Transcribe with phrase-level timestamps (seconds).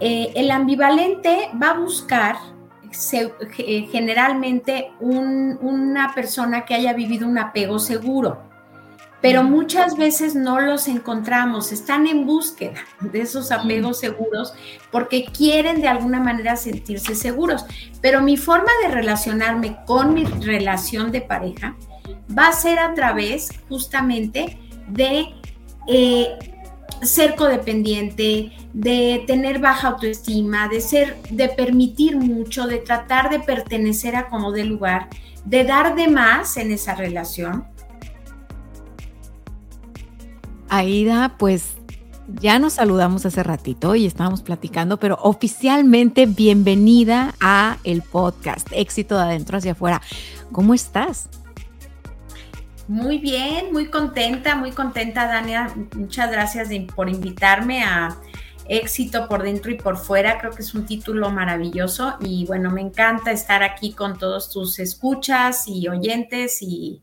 [0.00, 2.36] Eh, el ambivalente va a buscar
[3.12, 8.40] eh, generalmente una persona que haya vivido un apego seguro,
[9.20, 14.54] pero muchas veces no los encontramos, están en búsqueda de esos apegos seguros
[14.90, 17.66] porque quieren de alguna manera sentirse seguros.
[18.00, 21.76] Pero mi forma de relacionarme con mi relación de pareja
[22.36, 24.58] va a ser a través justamente
[24.88, 25.26] de
[25.86, 26.59] eh,
[27.02, 34.16] ser codependiente, de tener baja autoestima, de ser, de permitir mucho, de tratar de pertenecer
[34.16, 35.08] a como de lugar,
[35.44, 37.64] de dar de más en esa relación.
[40.68, 41.74] Aida, pues
[42.40, 49.16] ya nos saludamos hace ratito y estábamos platicando, pero oficialmente bienvenida a el podcast Éxito
[49.16, 50.00] de adentro hacia afuera.
[50.52, 51.28] ¿Cómo estás?
[52.90, 55.72] Muy bien, muy contenta, muy contenta, Dania.
[55.94, 58.16] Muchas gracias por invitarme a
[58.66, 60.40] Éxito por dentro y por fuera.
[60.40, 64.80] Creo que es un título maravilloso y bueno, me encanta estar aquí con todos tus
[64.80, 67.00] escuchas y oyentes y,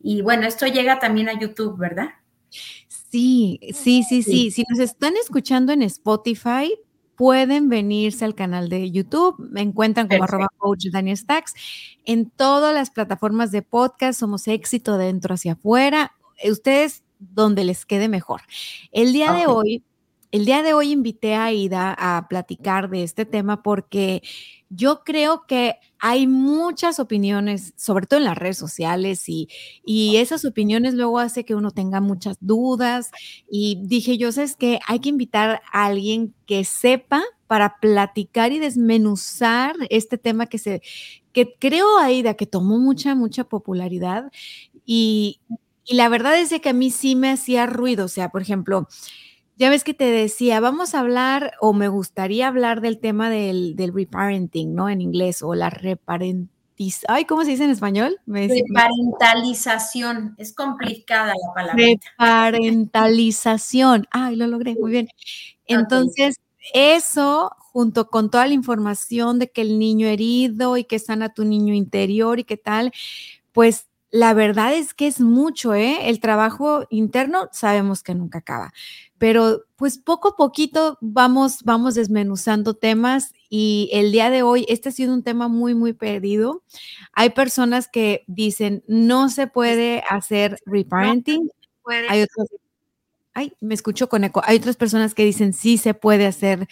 [0.00, 2.08] y bueno, esto llega también a YouTube, ¿verdad?
[2.88, 4.50] Sí, sí, sí, sí.
[4.50, 6.76] Si nos están escuchando en Spotify,
[7.18, 9.34] pueden venirse al canal de YouTube.
[9.50, 11.52] Me encuentran como arroba coach Daniel Stacks.
[12.04, 16.12] En todas las plataformas de podcast somos éxito de dentro hacia afuera.
[16.36, 18.42] Eh, ustedes donde les quede mejor.
[18.92, 19.82] El día de hoy,
[20.30, 24.22] el día de hoy invité a Ida a platicar de este tema porque
[24.70, 29.48] yo creo que hay muchas opiniones, sobre todo en las redes sociales, y,
[30.16, 33.10] esas opiniones luego hace que uno tenga muchas dudas.
[33.50, 38.58] Y dije, yo sé que hay que invitar a alguien que sepa para platicar y
[38.58, 40.82] desmenuzar este tema que se,
[41.32, 44.30] que creo, Aida, que tomó mucha, mucha popularidad.
[44.84, 45.40] Y,
[45.84, 48.04] y la verdad es que a mí sí me hacía ruido.
[48.04, 48.88] O sea, por ejemplo,
[49.58, 53.74] ya ves que te decía, vamos a hablar o me gustaría hablar del tema del,
[53.74, 54.88] del reparenting, ¿no?
[54.88, 56.56] En inglés o la reparentización.
[57.08, 58.20] Ay, ¿cómo se dice en español?
[58.28, 60.36] Reparentalización.
[60.38, 61.84] Es complicada la palabra.
[62.18, 64.06] Reparentalización.
[64.12, 65.08] Ay, lo logré, muy bien.
[65.66, 66.36] Entonces,
[66.72, 71.44] eso junto con toda la información de que el niño herido y que sana tu
[71.44, 72.92] niño interior y qué tal,
[73.50, 76.08] pues la verdad es que es mucho, ¿eh?
[76.08, 78.72] El trabajo interno sabemos que nunca acaba
[79.18, 84.88] pero pues poco a poquito vamos, vamos desmenuzando temas y el día de hoy este
[84.88, 86.62] ha sido un tema muy, muy perdido.
[87.12, 91.50] Hay personas que dicen no se puede hacer reparenting.
[92.08, 92.48] Hay otros,
[93.34, 94.42] ay, me escucho con eco.
[94.44, 96.68] Hay otras personas que dicen sí se puede hacer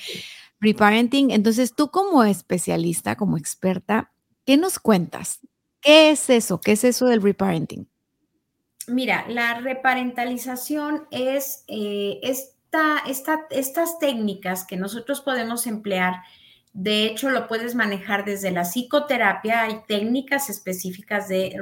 [0.60, 1.30] reparenting.
[1.32, 4.12] Entonces tú como especialista, como experta,
[4.44, 5.40] ¿qué nos cuentas?
[5.80, 6.60] ¿Qué es eso?
[6.60, 7.88] ¿Qué es eso del reparenting?
[8.88, 13.02] Mira, la reparentalización es eh, esta,
[13.50, 16.22] estas técnicas que nosotros podemos emplear.
[16.72, 19.62] De hecho, lo puedes manejar desde la psicoterapia.
[19.62, 21.58] Hay técnicas específicas de,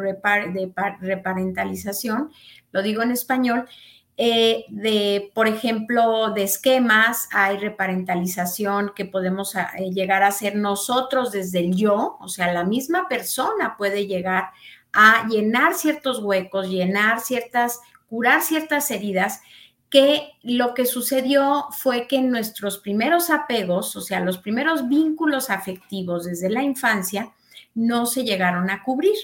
[1.00, 2.30] reparentalización,
[2.72, 3.66] lo digo en español.
[4.16, 11.32] Eh, de, por ejemplo, de esquemas, hay reparentalización que podemos eh, llegar a hacer nosotros
[11.32, 14.50] desde el yo, o sea, la misma persona puede llegar
[14.94, 19.40] a llenar ciertos huecos, llenar ciertas, curar ciertas heridas,
[19.90, 26.24] que lo que sucedió fue que nuestros primeros apegos, o sea, los primeros vínculos afectivos
[26.24, 27.32] desde la infancia,
[27.74, 29.14] no se llegaron a cubrir.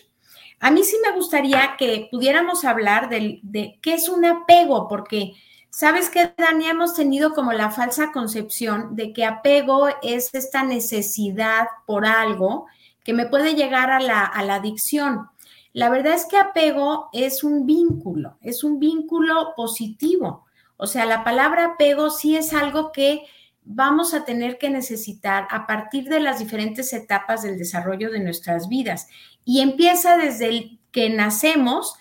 [0.60, 5.34] A mí sí me gustaría que pudiéramos hablar de, de qué es un apego, porque
[5.70, 11.66] sabes que, Dani, hemos tenido como la falsa concepción de que apego es esta necesidad
[11.86, 12.66] por algo
[13.04, 15.30] que me puede llegar a la, a la adicción.
[15.72, 20.46] La verdad es que apego es un vínculo, es un vínculo positivo.
[20.76, 23.24] O sea, la palabra apego sí es algo que
[23.62, 28.68] vamos a tener que necesitar a partir de las diferentes etapas del desarrollo de nuestras
[28.68, 29.08] vidas.
[29.44, 31.94] Y empieza desde el que nacemos,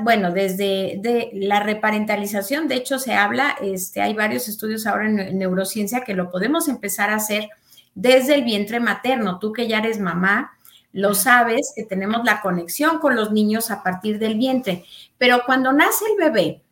[0.00, 5.38] bueno, desde de la reparentalización, de hecho se habla, este, hay varios estudios ahora en
[5.38, 7.48] neurociencia que lo podemos empezar a hacer
[7.94, 9.38] desde el vientre materno.
[9.38, 10.57] Tú que ya eres mamá,
[10.92, 14.84] lo sabes, que tenemos la conexión con los niños a partir del vientre.
[15.18, 16.62] Pero cuando nace el bebé,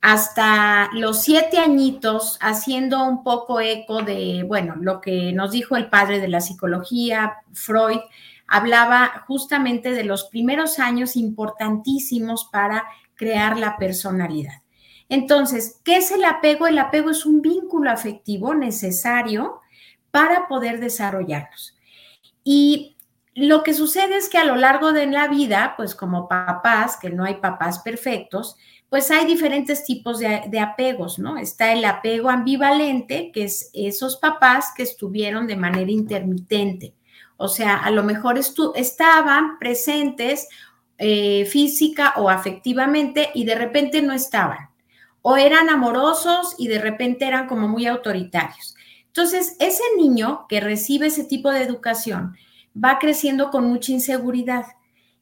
[0.00, 5.88] hasta los siete añitos, haciendo un poco eco de, bueno, lo que nos dijo el
[5.88, 8.00] padre de la psicología, Freud,
[8.48, 12.84] hablaba justamente de los primeros años importantísimos para
[13.14, 14.62] crear la personalidad.
[15.08, 16.66] Entonces, ¿qué es el apego?
[16.66, 19.60] El apego es un vínculo afectivo necesario
[20.10, 21.76] para poder desarrollarnos.
[22.42, 22.96] Y
[23.34, 27.10] lo que sucede es que a lo largo de la vida, pues como papás, que
[27.10, 28.56] no hay papás perfectos,
[28.90, 31.38] pues hay diferentes tipos de, apegos, ¿no?
[31.38, 36.94] Está el apego ambivalente, que es esos papás que estuvieron de manera intermitente.
[37.38, 40.46] O sea, a lo mejor estaban presentes
[40.98, 44.68] eh, física o afectivamente y de repente no estaban.
[45.22, 48.76] O eran amorosos y de repente eran como muy autoritarios.
[49.06, 52.36] Entonces, ese niño que recibe ese tipo de educación
[52.74, 54.66] va creciendo con mucha inseguridad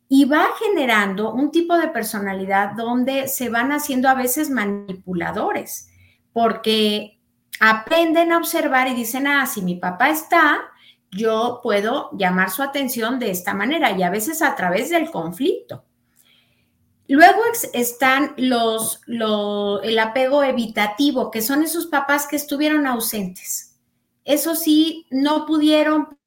[0.09, 5.89] y va generando un tipo de personalidad donde se van haciendo a veces manipuladores,
[6.33, 7.21] porque
[7.61, 10.59] aprenden a observar y dicen, ah, si mi papá está,
[11.13, 15.85] yo puedo llamar su atención de esta manera y a veces a través del conflicto.
[17.09, 17.41] Luego
[17.73, 23.77] están los, el apego evitativo, que son esos papás que estuvieron ausentes.
[24.25, 26.20] Eso sí, no pudieron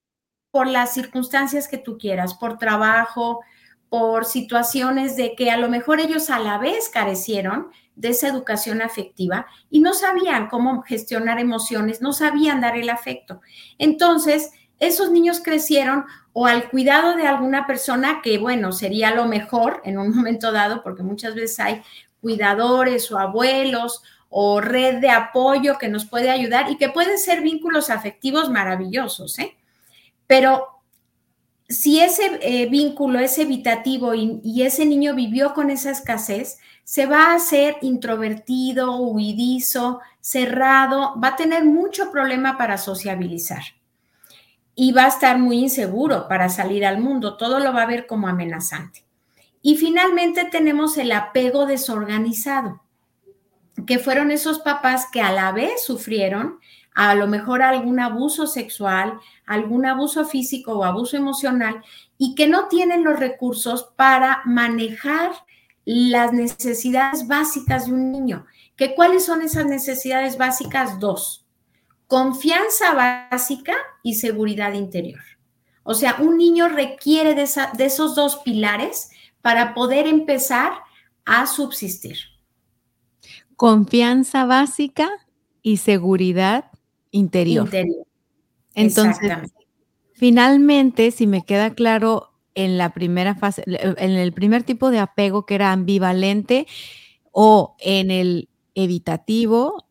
[0.54, 3.42] por las circunstancias que tú quieras, por trabajo,
[3.90, 8.84] por situaciones de que a lo mejor ellos a la vez carecieron de esa educación
[8.84, 13.42] afectiva y no sabían cómo gestionar emociones, no sabían dar el afecto.
[13.80, 19.82] Entonces, esos niños crecieron o al cuidado de alguna persona que, bueno, sería lo mejor
[19.86, 21.82] en un momento dado, porque muchas veces hay
[22.22, 27.42] cuidadores o abuelos o red de apoyo que nos puede ayudar y que pueden ser
[27.42, 29.58] vínculos afectivos maravillosos, ¿eh?
[30.28, 30.74] Pero
[31.70, 37.32] si ese eh, vínculo es evitativo y, ese niño vivió con esa escasez, se va
[37.32, 43.64] a hacer introvertido, huidizo, cerrado, va a tener mucho problema para sociabilizar
[44.76, 48.08] y va a estar muy inseguro para salir al mundo, todo lo va a ver
[48.08, 49.06] como amenazante.
[49.62, 52.82] Y finalmente tenemos el apego desorganizado,
[53.88, 56.60] que fueron esos papás que a la vez sufrieron
[56.96, 61.84] a lo mejor algún abuso sexual, algún abuso físico o abuso emocional
[62.18, 65.32] y que no tienen los recursos para manejar
[65.86, 68.46] las necesidades básicas de un niño.
[68.76, 71.00] ¿Que ¿Cuáles son esas necesidades básicas?
[71.00, 71.46] Dos.
[72.08, 75.22] Confianza básica y seguridad interior.
[75.84, 79.10] O sea, un niño requiere de, de esos dos pilares
[79.42, 80.74] para poder empezar
[81.26, 82.18] a subsistir.
[83.56, 85.10] Confianza básica
[85.62, 86.73] y seguridad
[87.14, 87.70] interior.
[88.76, 89.32] Entonces,
[90.14, 95.46] finalmente, si me queda claro en la primera fase, en el primer tipo de apego
[95.46, 96.68] que era ambivalente
[97.32, 99.86] o en el evitativo,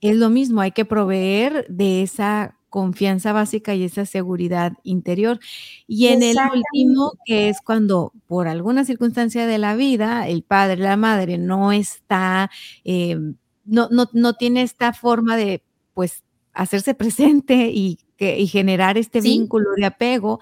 [0.00, 5.38] es lo mismo, hay que proveer de esa confianza básica y esa seguridad interior.
[5.86, 10.82] Y en el último, que es cuando por alguna circunstancia de la vida el padre,
[10.82, 12.50] la madre no está,
[12.84, 13.16] eh,
[13.64, 15.62] no, no, no tiene esta forma de,
[15.94, 16.22] pues,
[16.56, 20.40] hacerse presente y, que, generar este vínculo de apego,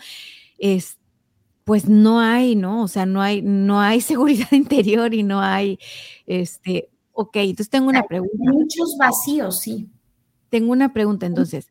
[0.59, 0.97] es,
[1.65, 2.83] pues no hay, ¿no?
[2.83, 5.79] O sea, no hay, no hay seguridad interior y no hay,
[6.27, 8.37] este, ok, entonces tengo una pregunta.
[8.39, 9.89] Muchos vacíos, sí.
[10.49, 11.69] Tengo una pregunta, entonces.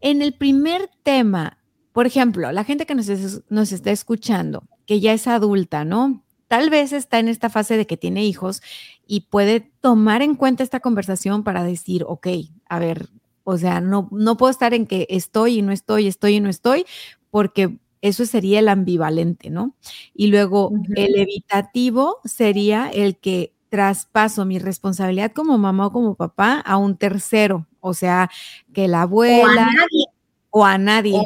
[0.00, 1.58] En el primer tema,
[1.92, 3.08] por ejemplo, la gente que nos,
[3.48, 6.22] nos está escuchando, que ya es adulta, ¿no?
[6.48, 8.60] Tal vez está en esta fase de que tiene hijos
[9.06, 12.28] y puede tomar en cuenta esta conversación para decir, ok,
[12.68, 13.08] a ver,
[13.44, 16.48] o sea, no, no puedo estar en que estoy y no estoy, estoy y no
[16.48, 16.86] estoy,
[17.30, 19.74] porque eso sería el ambivalente, ¿no?
[20.14, 26.60] Y luego el evitativo sería el que traspaso mi responsabilidad como mamá o como papá
[26.60, 28.30] a un tercero, o sea,
[28.72, 30.06] que la abuela o a nadie.
[30.50, 31.22] O a nadie.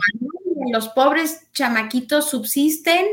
[0.72, 3.06] Los pobres chamaquitos subsisten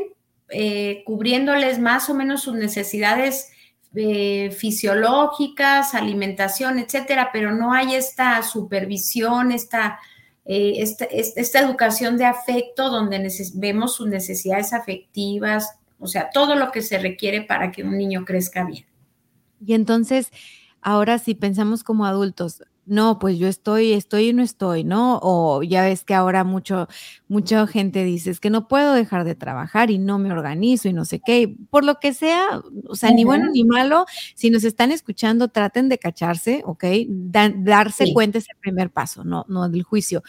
[0.49, 3.49] eh, cubriéndoles más o menos sus necesidades
[3.95, 9.99] eh, fisiológicas, alimentación, etcétera, pero no hay esta supervisión, esta,
[10.45, 16.81] eh, esta, educación de afecto donde vemos sus necesidades afectivas, o sea, todo lo que
[16.81, 18.85] se requiere para que un niño crezca bien.
[19.65, 20.29] Y entonces,
[20.81, 25.19] ahora si pensamos como adultos, no, pues yo estoy, estoy y no estoy, ¿no?
[25.21, 26.87] O ya ves que ahora mucho,
[27.27, 30.93] mucha gente dice, es que no puedo dejar de trabajar y no me organizo y
[30.93, 34.63] no sé qué, por lo que sea, o sea, ni bueno ni malo, si nos
[34.63, 36.85] están escuchando, traten de cacharse, ¿ok?
[37.07, 40.23] darse cuenta es el primer paso, no, no del juicio.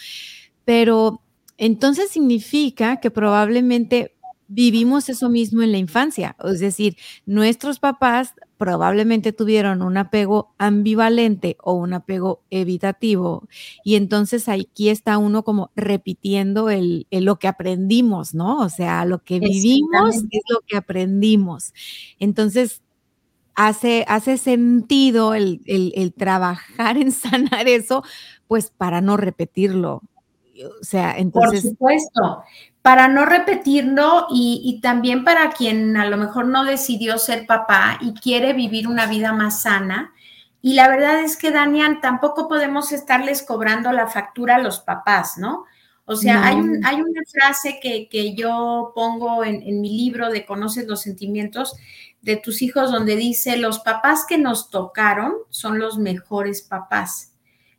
[0.64, 1.22] Pero
[1.58, 4.16] entonces significa que probablemente
[4.48, 11.56] vivimos eso mismo en la infancia, es decir, nuestros papás probablemente tuvieron un apego ambivalente
[11.62, 13.48] o un apego evitativo.
[13.84, 18.60] Y entonces aquí está uno como repitiendo el, lo que aprendimos, ¿no?
[18.60, 21.72] O sea, lo que vivimos es lo que aprendimos.
[22.18, 22.82] Entonces,
[23.54, 28.02] hace, hace sentido el, el trabajar en sanar eso,
[28.48, 30.02] pues para no repetirlo.
[30.64, 31.62] O sea, entonces.
[31.62, 32.44] Por supuesto
[32.86, 38.14] para no repetirlo y, también para quien a lo mejor no decidió ser papá y
[38.14, 40.14] quiere vivir una vida más sana.
[40.62, 45.36] Y la verdad es que, Daniel, tampoco podemos estarles cobrando la factura a los papás,
[45.36, 45.64] ¿no?
[46.04, 50.86] O sea, hay, hay, una frase que, yo pongo en, en, mi libro de Conoces
[50.86, 51.74] los sentimientos
[52.22, 57.32] de tus hijos, donde dice, los papás que nos tocaron son los mejores papás.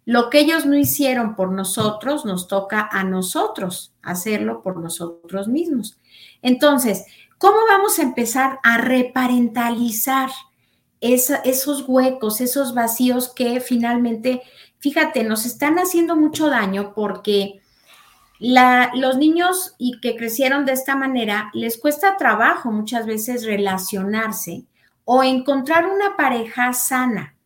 [0.08, 6.00] Lo que ellos no hicieron por nosotros, nos toca a nosotros hacerlo por nosotros mismos.
[6.42, 7.04] Entonces,
[7.38, 10.30] ¿cómo vamos a empezar a reparentalizar
[11.02, 14.44] esos huecos, esos vacíos que finalmente,
[14.80, 17.60] fíjate, nos están haciendo mucho daño porque
[18.40, 24.64] los niños y que crecieron de esta manera les cuesta trabajo muchas veces relacionarse
[25.04, 27.37] o encontrar una pareja sana.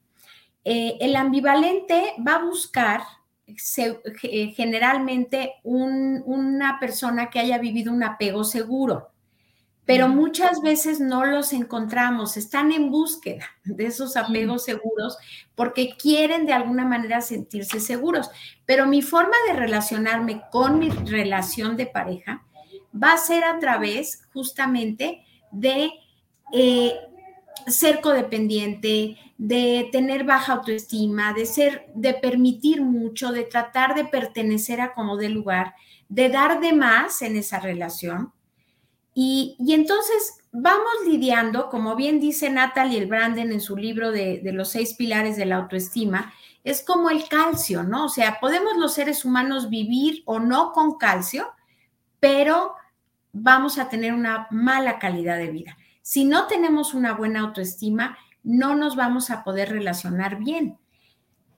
[0.63, 3.01] Eh, el ambivalente va a buscar
[3.47, 9.09] eh, generalmente una persona que haya vivido un apego seguro,
[9.85, 15.17] pero muchas veces no los encontramos, están en búsqueda de esos apegos seguros
[15.55, 18.29] porque quieren de alguna manera sentirse seguros,
[18.65, 22.45] pero mi forma de relacionarme con mi relación de pareja
[22.95, 25.91] va a ser a través justamente de
[26.53, 26.93] eh,
[27.67, 34.79] ser codependiente, de tener baja autoestima, de ser, de permitir mucho, de tratar de pertenecer
[34.81, 35.74] a como de lugar,
[36.10, 38.31] de dar de más en esa relación.
[39.15, 44.51] Y, entonces vamos lidiando, como bien dice Natalie el Branden en su libro de, de
[44.51, 46.31] los seis pilares de la autoestima,
[46.63, 48.05] es como el calcio, ¿no?
[48.05, 51.48] O sea, podemos los seres humanos vivir o no con calcio,
[52.19, 52.75] pero
[53.33, 55.77] vamos a tener una mala calidad de vida.
[56.03, 60.77] Si no tenemos una buena autoestima, no nos vamos a poder relacionar bien.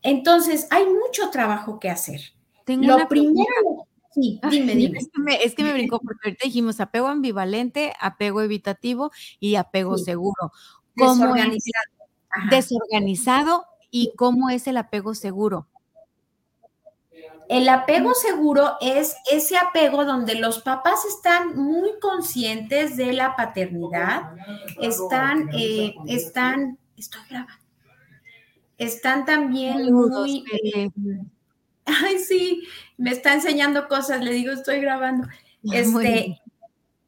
[0.02, 2.22] Entonces, hay mucho trabajo que hacer.
[2.66, 5.00] Tengo Lo primero, sí, dime, dime.
[5.42, 10.52] Es que, me, brincó porque ahorita dijimos apego ambivalente, apego evitativo y apego seguro.
[10.96, 11.86] desorganizado.
[12.50, 15.68] desorganizado y cómo es el apego seguro.
[17.50, 24.32] El apego seguro es ese apego donde los papás están muy conscientes de la paternidad,
[24.82, 27.63] están, eh, están, estoy grabando,
[28.77, 30.44] están también muy...
[30.51, 30.89] Eh,
[31.86, 32.63] ay, sí,
[32.98, 35.27] me está enseñando cosas, le digo, estoy grabando.
[35.72, 36.42] Este,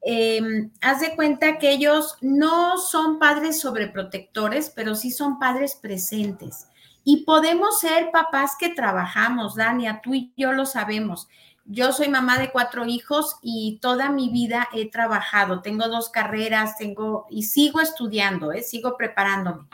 [0.01, 6.67] em, haz de cuenta que ellos no son padres sobreprotectores, pero sí son padres presentes.
[7.05, 11.29] Y podemos ser papás que trabajamos, Dania, tú y yo lo sabemos.
[11.63, 15.61] Yo soy mamá de cuatro hijos y toda mi vida he trabajado.
[15.61, 18.63] Tengo dos carreras, tengo y sigo estudiando, ¿eh?
[18.63, 19.67] sigo preparándome.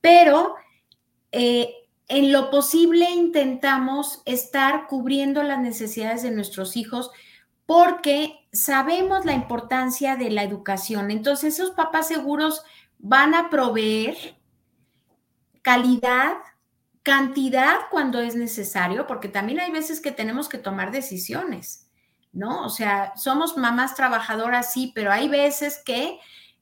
[0.00, 0.54] Pero
[1.32, 1.74] eh,
[2.06, 7.10] en lo posible intentamos estar cubriendo las necesidades de nuestros hijos
[7.64, 11.10] porque sabemos la importancia de la educación.
[11.10, 12.62] Entonces, esos papás seguros
[12.98, 14.38] van a proveer
[15.60, 16.38] calidad,
[17.08, 21.88] cantidad cuando es necesario, porque también hay veces que tenemos que tomar decisiones,
[22.34, 22.66] ¿no?
[22.66, 26.18] O sea, somos mamás trabajadoras, sí, pero hay veces que,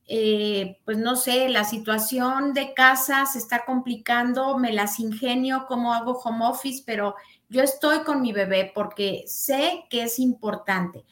[0.07, 5.93] eh, pues no sé, la situación de casa se está complicando, me las ingenio, cómo
[5.93, 7.17] hago home office, pero
[7.49, 11.05] yo estoy con mi bebé porque sé que es importante.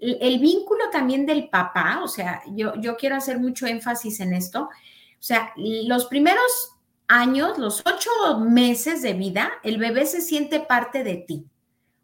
[0.00, 4.62] El, vínculo también del papá, o sea, yo, yo quiero hacer mucho énfasis en esto.
[4.62, 6.77] O sea, los primeros
[7.08, 11.46] años, los ocho meses de vida, el bebé se siente parte de ti.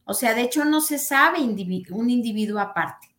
[0.05, 3.15] O sea, de hecho no se sabe un individuo aparte.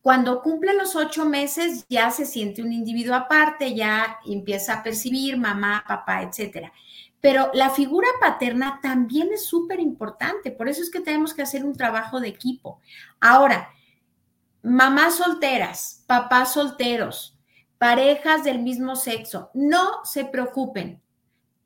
[0.00, 5.36] Cuando cumple los ocho meses ya se siente un individuo aparte, ya empieza a percibir
[5.36, 6.72] mamá, papá, etcétera.
[7.20, 11.64] Pero la figura paterna también es súper importante, por eso es que tenemos que hacer
[11.64, 12.80] un trabajo de equipo.
[13.20, 13.70] Ahora,
[14.62, 17.36] mamás solteras, papás solteros,
[17.78, 21.02] parejas del mismo sexo, no se preocupen,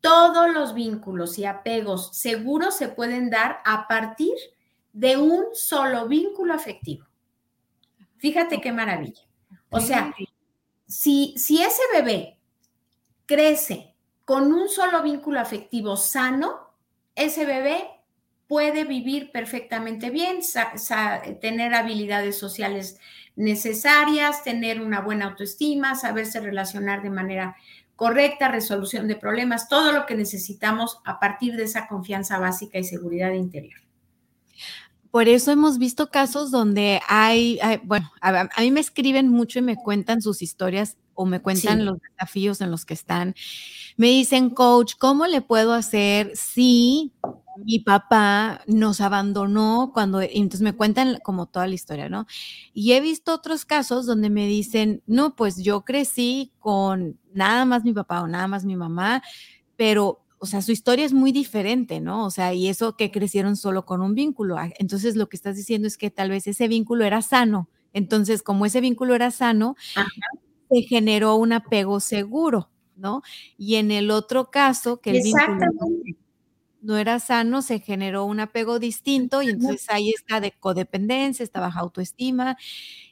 [0.01, 4.35] todos los vínculos y apegos seguros se pueden dar a partir
[4.93, 7.07] de un solo vínculo afectivo.
[8.19, 9.23] Fíjate qué maravilla.
[9.71, 10.15] O sea,
[10.87, 12.39] si, si ese bebé
[13.27, 16.71] crece con un solo vínculo afectivo sano,
[17.15, 17.89] ese bebé
[18.51, 20.41] puede vivir perfectamente bien,
[21.41, 22.99] tener habilidades sociales
[23.37, 27.57] necesarias, tener una buena autoestima, saberse relacionar de manera
[28.01, 32.85] correcta resolución de problemas, todo lo que necesitamos a partir de esa confianza básica y
[32.85, 33.79] seguridad interior.
[35.11, 39.77] Por eso hemos visto casos donde hay, bueno, a, mí me escriben mucho y me
[39.77, 43.35] cuentan sus historias o me cuentan los desafíos en los que están.
[43.99, 47.13] Me dicen, coach, ¿cómo le puedo hacer si
[47.57, 52.27] mi papá nos abandonó cuando, entonces me cuentan como toda la historia, ¿no?
[52.73, 57.85] Y he visto otros casos donde me dicen, no, pues yo crecí con nada más
[57.85, 59.23] mi papá o nada más mi mamá,
[59.77, 62.25] pero o sea, su historia es muy diferente, ¿no?
[62.25, 64.57] O sea, y eso que crecieron solo con un vínculo.
[64.57, 67.69] Ah, entonces, lo que estás diciendo es que tal vez ese vínculo era sano.
[67.93, 69.77] Entonces, como ese vínculo era sano,
[70.71, 73.21] se generó un apego seguro, ¿no?
[73.59, 75.59] Y en el otro caso, que el vínculo
[76.83, 81.61] no era sano, se generó un apego distinto y entonces ahí está de codependencia, está
[81.61, 82.57] baja autoestima.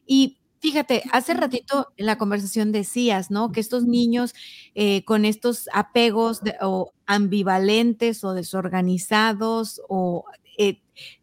[0.06, 3.52] Y Fíjate, hace ratito en la conversación decías, ¿no?
[3.52, 4.34] Que estos niños
[4.74, 10.24] eh, con estos apegos o ambivalentes o desorganizados o
[10.58, 10.80] eh,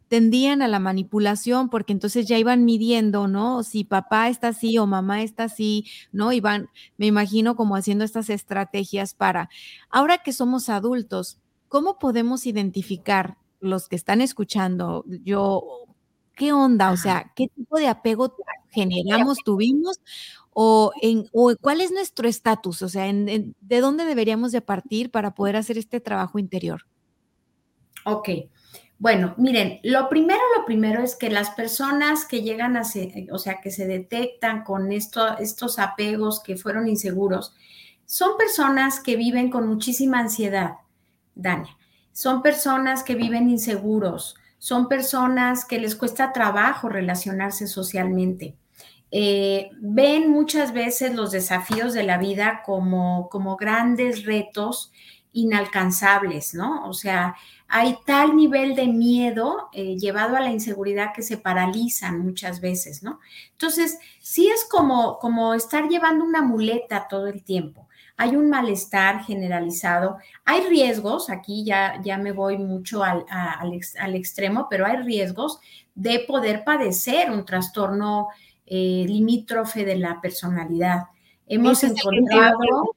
[0.08, 3.62] tendían a la manipulación porque entonces ya iban midiendo, ¿no?
[3.62, 6.32] Si papá está así o mamá está así, ¿no?
[6.32, 9.50] Iban, me imagino como haciendo estas estrategias para,
[9.90, 15.04] ahora que somos adultos, ¿cómo podemos identificar los que están escuchando?
[15.24, 15.86] Yo,
[16.34, 16.90] ¿qué onda?
[16.90, 18.34] O sea, ¿qué tipo de apego
[18.76, 20.00] generamos, tuvimos,
[20.52, 21.28] o, en,
[21.60, 25.78] cuál es nuestro estatus, o sea, en, de dónde deberíamos de partir para poder hacer
[25.78, 26.82] este trabajo interior.
[28.04, 28.28] Ok.
[28.98, 32.82] Bueno, miren, lo primero, lo primero es que las personas que llegan a,
[33.32, 37.54] o sea, que se detectan con esto, estos apegos que fueron inseguros,
[38.06, 40.76] son personas que viven con muchísima ansiedad,
[41.36, 41.76] Dania.
[42.12, 48.56] Son personas que viven inseguros, son personas que les cuesta trabajo relacionarse socialmente.
[49.12, 54.90] Eh, ven muchas veces los desafíos de la vida como, como grandes retos
[55.32, 56.88] inalcanzables, ¿no?
[56.88, 57.36] O sea,
[57.68, 63.02] hay tal nivel de miedo eh, llevado a la inseguridad que se paralizan muchas veces,
[63.02, 63.20] ¿no?
[63.52, 67.85] Entonces, sí es como, como estar llevando una muleta todo el tiempo.
[68.16, 70.16] Hay un malestar generalizado.
[70.44, 75.60] Hay riesgos, aquí ya, ya me voy mucho al, al, al extremo, pero hay riesgos
[75.94, 78.28] de poder padecer un trastorno
[78.66, 81.04] eh, limítrofe de la personalidad.
[81.46, 82.94] Hemos encontrado,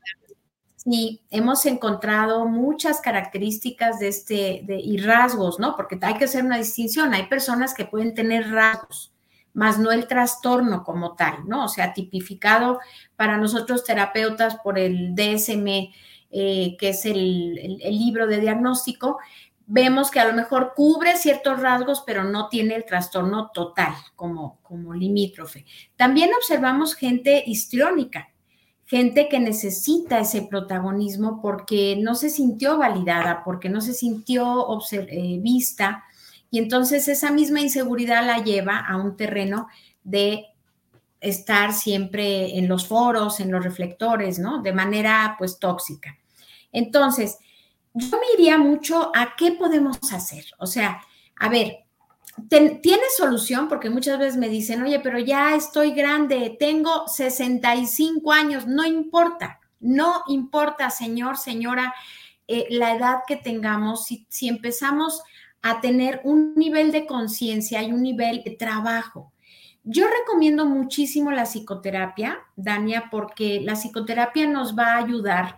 [0.76, 5.76] sí, hemos encontrado muchas características de este y rasgos, ¿no?
[5.76, 7.14] Porque hay que hacer una distinción.
[7.14, 9.14] Hay personas que pueden tener rasgos,
[9.54, 11.66] más no el trastorno como tal, ¿no?
[11.66, 12.80] O sea, tipificado
[13.16, 15.92] para nosotros terapeutas por el DSM,
[16.32, 17.56] eh, que es el
[17.90, 19.20] libro de diagnóstico,
[19.72, 24.60] vemos que a lo mejor cubre ciertos rasgos, pero no tiene el trastorno total como,
[24.64, 25.64] como limítrofe.
[25.96, 28.30] También observamos gente histriónica,
[28.86, 35.38] gente que necesita ese protagonismo porque no se sintió validada, porque no se sintió eh,
[35.40, 36.04] vista,
[36.52, 39.68] y entonces esa misma inseguridad la lleva a un terreno
[40.04, 40.48] de
[41.22, 44.62] estar siempre en los foros, en los reflectores, ¿no?
[44.62, 46.18] De manera pues tóxica.
[46.72, 47.38] Entonces,
[47.94, 50.46] yo me iría mucho a qué podemos hacer.
[50.60, 51.02] O sea,
[51.40, 51.86] a ver,
[52.48, 53.68] ¿tiene solución?
[53.68, 59.60] Porque muchas veces me dicen, oye, pero ya estoy grande, tengo 65 años, no importa,
[59.80, 61.94] no importa, señor, señora,
[62.48, 65.22] eh, la edad que tengamos, si, si empezamos
[65.62, 69.32] a tener un nivel de conciencia y un nivel de trabajo.
[69.84, 75.58] Yo recomiendo muchísimo la psicoterapia, Dania, porque la psicoterapia nos va a ayudar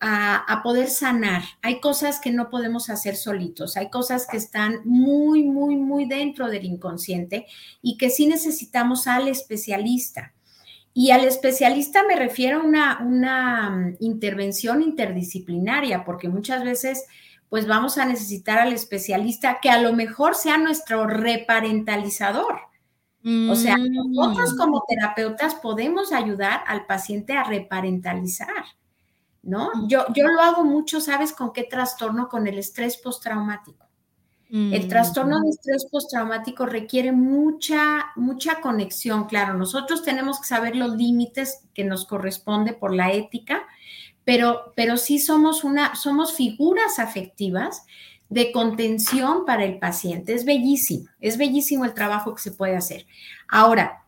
[0.00, 1.42] a, poder sanar.
[1.62, 6.48] Hay cosas que no podemos hacer solitos, hay cosas que están muy, muy, muy dentro
[6.48, 7.46] del inconsciente
[7.82, 10.34] y que sí necesitamos al especialista.
[10.94, 17.04] Y al especialista me refiero a una, una mm, intervención interdisciplinaria, porque muchas veces
[17.48, 22.60] pues vamos a necesitar al especialista que a lo mejor sea nuestro reparentalizador.
[23.50, 24.56] O sea, nosotros mm.
[24.56, 28.64] como terapeutas podemos ayudar al paciente a reparentalizar.
[29.42, 29.88] ¿no?
[29.88, 32.28] Yo, yo lo hago mucho, ¿sabes con qué trastorno?
[32.28, 33.86] Con el estrés postraumático.
[34.50, 39.26] El mm, trastorno de estrés postraumático requiere mucha, mucha conexión.
[39.26, 43.66] Claro, nosotros tenemos que saber los límites que nos corresponde por la ética,
[44.28, 47.86] pero, pero sí somos una, somos figuras afectivas
[48.28, 50.34] de contención para el paciente.
[50.34, 53.06] Es bellísimo, es bellísimo el trabajo que se puede hacer.
[53.48, 54.04] Ahora,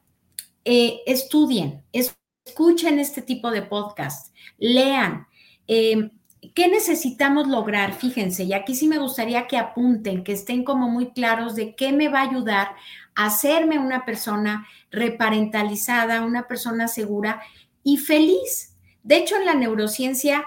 [0.67, 5.27] eh, estudien, escuchen este tipo de podcast, lean,
[5.67, 6.11] eh,
[6.55, 7.95] ¿Qué necesitamos lograr?
[7.95, 11.93] Fíjense, y aquí sí me gustaría que apunten, que estén como muy claros de qué
[11.93, 12.69] me va a ayudar
[13.15, 17.43] a hacerme una persona reparentalizada, una persona segura
[17.85, 18.70] y feliz.
[19.03, 20.45] De hecho, en la neurociencia,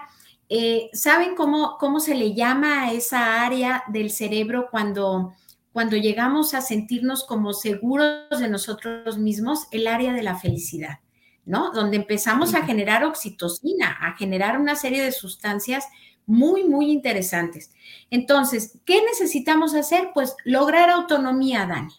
[0.49, 5.33] eh, ¿saben cómo, cómo se le llama a esa área del cerebro cuando,
[5.71, 9.67] cuando llegamos a sentirnos como seguros de nosotros mismos?
[9.71, 10.99] El área de la felicidad,
[11.45, 11.71] ¿no?
[11.71, 15.85] Donde empezamos a generar oxitocina, a generar una serie de sustancias
[16.25, 17.71] muy, muy interesantes.
[18.09, 20.11] Entonces, ¿qué necesitamos hacer?
[20.13, 21.93] Pues lograr autonomía, Dani.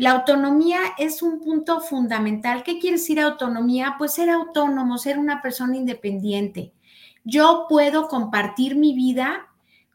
[0.00, 2.62] La autonomía es un punto fundamental.
[2.62, 3.96] ¿Qué quiere decir autonomía?
[3.98, 6.72] Pues ser autónomo, ser una persona independiente.
[7.22, 9.50] Yo puedo compartir mi vida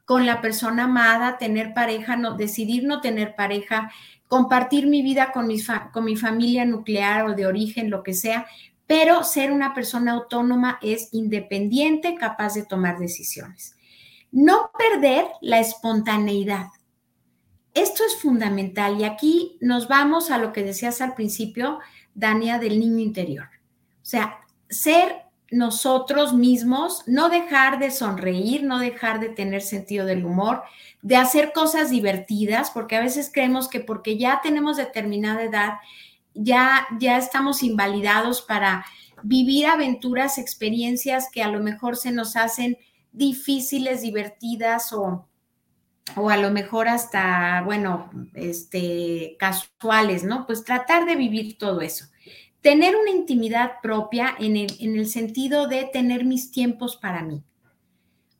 [0.05, 3.91] con la persona amada, tener pareja, no, decidir no tener pareja,
[4.27, 5.49] compartir mi vida con
[5.91, 8.45] con mi familia nuclear o de origen, lo que sea,
[8.85, 13.75] pero ser una persona autónoma es independiente, capaz de tomar decisiones.
[14.31, 16.67] No perder la espontaneidad.
[17.75, 21.79] Esto es fundamental y aquí nos vamos a lo que decías al principio,
[22.13, 23.49] Dania, del niño interior.
[24.01, 30.25] O sea, ser nosotros mismos, no dejar de sonreír, no dejar de tener sentido del
[30.25, 30.63] humor,
[31.01, 35.73] de hacer cosas divertidas, porque a veces creemos que porque ya tenemos determinada edad,
[36.33, 38.85] ya, ya estamos invalidados para
[39.21, 42.77] vivir aventuras, experiencias que a lo mejor se nos hacen
[43.11, 45.27] difíciles, divertidas o,
[46.15, 50.45] o a lo mejor hasta, bueno, este, casuales, ¿no?
[50.45, 52.05] Pues tratar de vivir todo eso.
[52.61, 57.43] Tener una intimidad propia en el, en el sentido de tener mis tiempos para mí.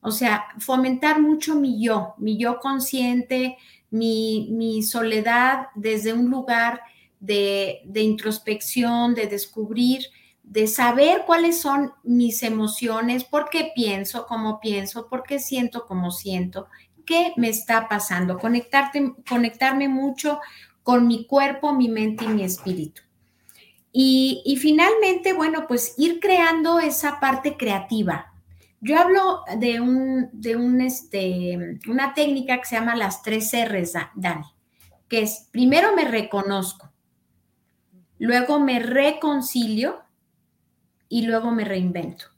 [0.00, 3.56] O sea, fomentar mucho mi yo, mi yo consciente,
[3.90, 6.80] mi, mi soledad desde un lugar
[7.20, 10.06] de, introspección, de descubrir,
[10.42, 16.12] de saber cuáles son mis emociones, por qué pienso como pienso, por qué siento como
[16.12, 16.68] siento,
[17.06, 20.40] qué me está pasando, conectarme mucho
[20.82, 23.02] con mi cuerpo, mi mente y mi espíritu.
[23.98, 28.34] Y, finalmente, bueno, pues ir creando esa parte creativa.
[28.82, 33.94] Yo hablo de, un, de un, este, una técnica que se llama las tres R's,
[34.14, 34.44] Dani,
[35.08, 36.92] que es, primero me reconozco,
[38.18, 40.02] luego me reconcilio
[41.08, 42.35] y luego me reinvento.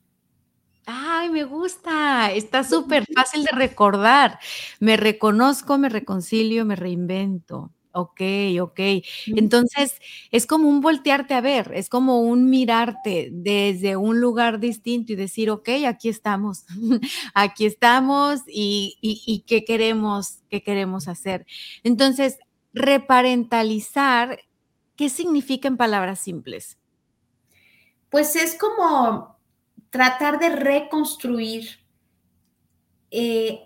[0.91, 4.39] Ay, me gusta, está súper fácil de recordar.
[4.81, 7.71] Me reconozco, me reconcilio, me reinvento.
[7.93, 8.21] Ok,
[8.61, 8.81] ok.
[9.27, 15.13] Entonces, es como un voltearte a ver, es como un mirarte desde un lugar distinto
[15.13, 16.65] y decir, ok, aquí estamos,
[17.35, 21.45] aquí estamos y, y qué queremos, qué queremos hacer.
[21.83, 22.39] Entonces,
[22.73, 24.39] reparentalizar
[24.99, 26.77] ¿Qué significa en palabras simples?
[28.11, 29.38] Pues es como
[29.91, 31.81] tratar de reconstruir
[33.11, 33.61] eh,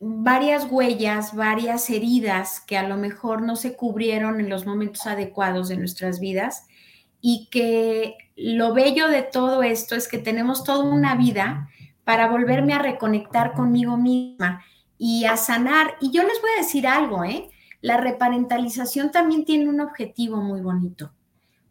[0.00, 5.68] varias huellas, varias heridas que a lo mejor no se cubrieron en los momentos adecuados
[5.68, 6.66] de nuestras vidas
[7.20, 11.70] y que lo bello de todo esto es que tenemos toda una vida
[12.04, 14.62] para volverme a reconectar conmigo misma
[14.98, 15.94] y a sanar.
[16.00, 17.48] Y yo les voy a decir algo, ¿eh?
[17.80, 21.12] La reparentalización también tiene un objetivo muy bonito,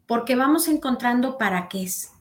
[0.06, 2.13] porque vamos encontrando para qué es,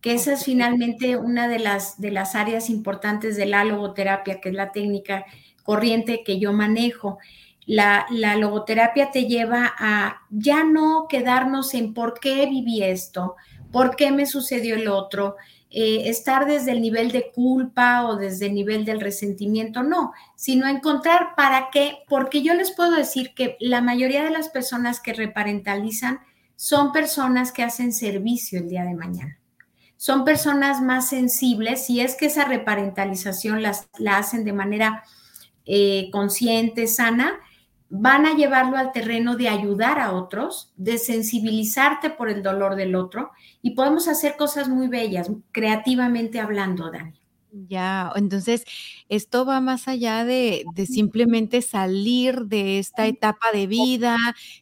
[0.00, 4.50] que esa es finalmente una de las, de las áreas importantes de la logoterapia, que
[4.50, 5.24] es la técnica
[5.62, 7.18] corriente que yo manejo.
[7.66, 13.36] La, la, logoterapia te lleva a ya no quedarnos en por qué viví esto,
[13.70, 15.36] por qué me sucedió el otro,
[15.70, 20.66] eh, estar desde el nivel de culpa o desde el nivel del resentimiento, no, sino
[20.66, 25.12] encontrar para qué, porque yo les puedo decir que la mayoría de las personas que
[25.12, 26.20] reparentalizan
[26.56, 29.37] son personas que hacen servicio el día de mañana.
[29.98, 35.02] Son personas más sensibles y es que esa reparentalización las, la hacen de manera
[35.66, 37.40] eh, consciente, sana,
[37.90, 42.94] van a llevarlo al terreno de ayudar a otros, de sensibilizarte por el dolor del
[42.94, 47.20] otro y podemos hacer cosas muy bellas, creativamente hablando, Dani.
[47.66, 48.64] Ya, entonces
[49.08, 54.16] esto va más allá de, simplemente salir de esta etapa de vida,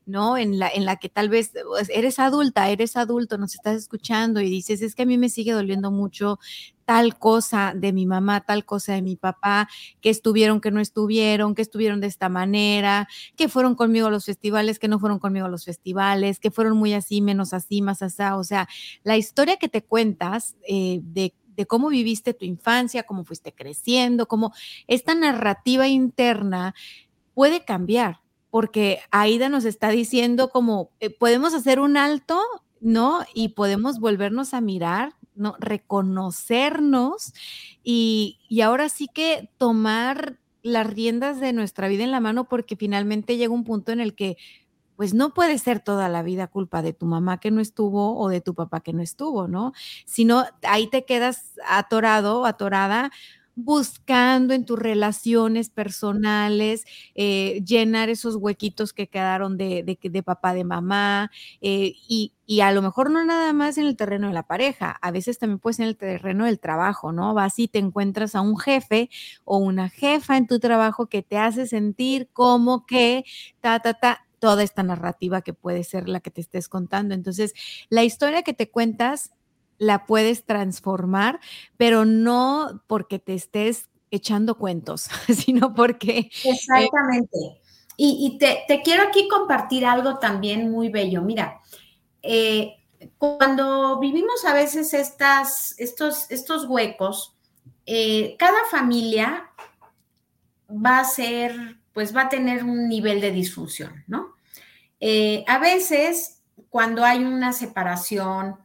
[0.07, 0.39] ¿no?
[0.39, 4.41] En la, en la que tal vez pues, eres adulta, eres adulto, nos estás escuchando
[4.41, 6.39] y dices, es que a mí me sigue doliendo mucho
[6.87, 9.69] tal cosa de mi mamá, tal cosa de mi papá,
[10.01, 14.25] que estuvieron, que no estuvieron, que estuvieron de esta manera, que fueron conmigo a los
[14.25, 18.03] festivales, que no fueron conmigo a los festivales, que fueron muy así, menos así, más
[18.03, 18.23] así.
[18.33, 18.69] O sea,
[19.03, 24.27] la historia que te cuentas eh, de de cómo viviste tu infancia, cómo fuiste creciendo,
[24.27, 24.53] cómo
[24.87, 26.75] esta narrativa interna
[27.35, 32.41] puede cambiar, porque Aida nos está diciendo como eh, podemos hacer un alto,
[32.81, 33.21] ¿no?
[33.35, 35.57] Y podemos volvernos a mirar, ¿no?
[35.59, 37.33] Reconocernos
[37.83, 42.77] y, y ahora sí que tomar las riendas de nuestra vida en la mano porque
[42.77, 44.37] finalmente llega un punto en el que
[44.97, 48.29] pues no puede ser toda la vida culpa de tu mamá que no estuvo o
[48.29, 49.73] de tu papá que no estuvo, ¿no?
[50.05, 53.11] Sino ahí te quedas atorado, atorada
[53.57, 60.63] buscando en tus relaciones personales, eh, llenar esos huequitos que quedaron de, de, papá, de
[60.65, 61.31] mamá,
[61.63, 64.91] eh, y, y, a lo mejor no nada más en el terreno de la pareja,
[65.01, 67.33] a veces también puede ser en el terreno del trabajo, ¿no?
[67.33, 69.09] Vas y te encuentras a un jefe
[69.45, 73.25] o una jefa en tu trabajo que te hace sentir como que,
[73.63, 77.15] ta, ta, ta, toda esta narrativa que puede ser la que te estés contando.
[77.15, 77.53] Entonces,
[77.89, 79.33] la historia que te cuentas
[79.77, 81.41] la puedes transformar,
[81.77, 86.19] pero no porque te estés echando cuentos, sino porque...
[86.19, 87.61] Eh, Exactamente.
[87.97, 91.23] y, te, quiero aquí compartir algo también muy bello.
[91.23, 91.61] Mira,
[92.23, 92.77] eh,
[93.19, 97.35] cuando vivimos a veces estas, estos, estos huecos,
[97.85, 99.51] eh, cada familia
[100.71, 104.36] va a ser, pues va a tener un nivel de disfunción, ¿no?
[105.01, 108.57] A veces, cuando hay una separación,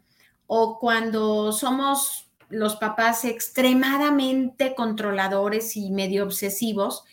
[0.53, 7.05] o cuando somos los papás extremadamente controladores y medio obsesivos,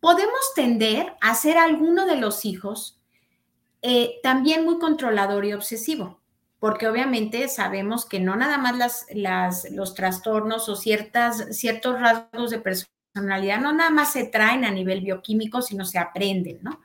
[0.00, 2.98] podemos tender a ser alguno de los hijos
[3.82, 6.18] eh, también muy controlador y obsesivo,
[6.58, 12.58] porque obviamente sabemos que no nada más las, los trastornos o ciertas, ciertos rasgos de
[12.58, 16.80] personalidad no nada más se traen a nivel bioquímico, sino se aprenden, ¿no?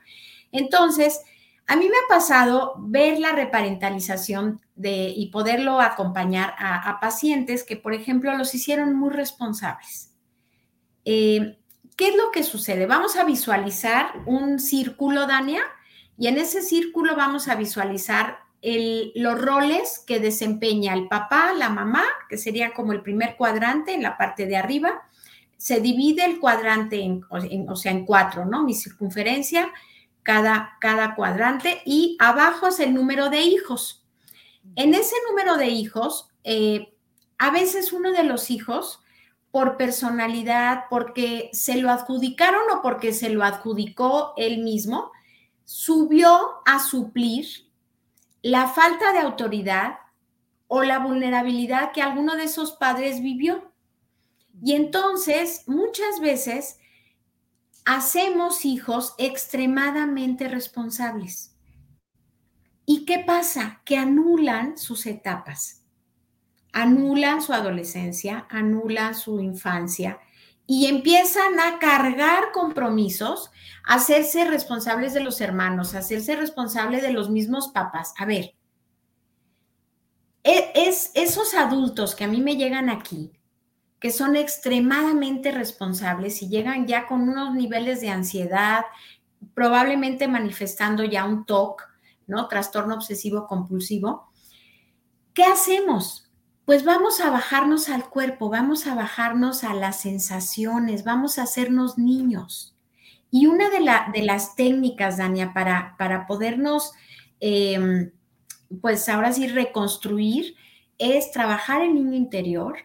[0.52, 1.22] Entonces,
[1.66, 7.76] a mí me ha pasado ver la reparentalización de, y poderlo acompañar a, pacientes que,
[7.76, 10.12] por ejemplo, los hicieron muy responsables.
[11.04, 11.58] Eh,
[11.96, 12.86] ¿Qué es lo que sucede?
[12.86, 15.62] Vamos a visualizar un círculo, Dania,
[16.18, 18.38] y en ese círculo vamos a visualizar
[19.14, 24.02] los roles que desempeña el papá, la mamá, que sería como el primer cuadrante en
[24.02, 25.02] la parte de arriba.
[25.58, 28.64] Se divide el cuadrante, en, o sea, en cuatro, ¿no?
[28.64, 29.70] Mi circunferencia,
[30.24, 34.04] cada, cada cuadrante y abajo es el número de hijos.
[34.74, 36.94] En ese número de hijos, eh,
[37.38, 39.00] a veces uno de los hijos,
[39.52, 45.12] por personalidad, porque se lo adjudicaron o porque se lo adjudicó él mismo,
[45.64, 47.46] subió a suplir
[48.42, 49.98] la falta de autoridad
[50.66, 53.70] o la vulnerabilidad que alguno de esos padres vivió.
[54.60, 56.80] Y entonces, muchas veces,
[57.84, 61.56] hacemos hijos extremadamente responsables.
[62.86, 63.80] ¿Y qué pasa?
[63.84, 65.82] Que anulan sus etapas,
[66.72, 70.18] anulan su adolescencia, anulan su infancia
[70.66, 73.50] y empiezan a cargar compromisos,
[73.86, 78.14] a hacerse responsables de los hermanos, a hacerse responsables de los mismos papás.
[78.18, 78.54] A ver,
[80.42, 83.32] e, es esos adultos que a mí me llegan aquí,
[84.04, 88.84] que son extremadamente responsables y llegan ya con unos niveles de ansiedad,
[89.54, 91.80] probablemente manifestando ya un TOC,
[92.26, 92.46] ¿no?
[92.46, 94.30] Trastorno obsesivo compulsivo.
[95.32, 96.30] ¿Qué hacemos?
[96.66, 101.96] Pues vamos a bajarnos al cuerpo, vamos a bajarnos a las sensaciones, vamos a hacernos
[101.96, 102.76] niños.
[103.30, 103.80] Y una de,
[104.22, 106.92] las técnicas, Dania, para, para podernos,
[107.40, 108.10] em,
[108.82, 110.56] pues ahora sí, reconstruir,
[110.98, 112.76] es trabajar el niño interior,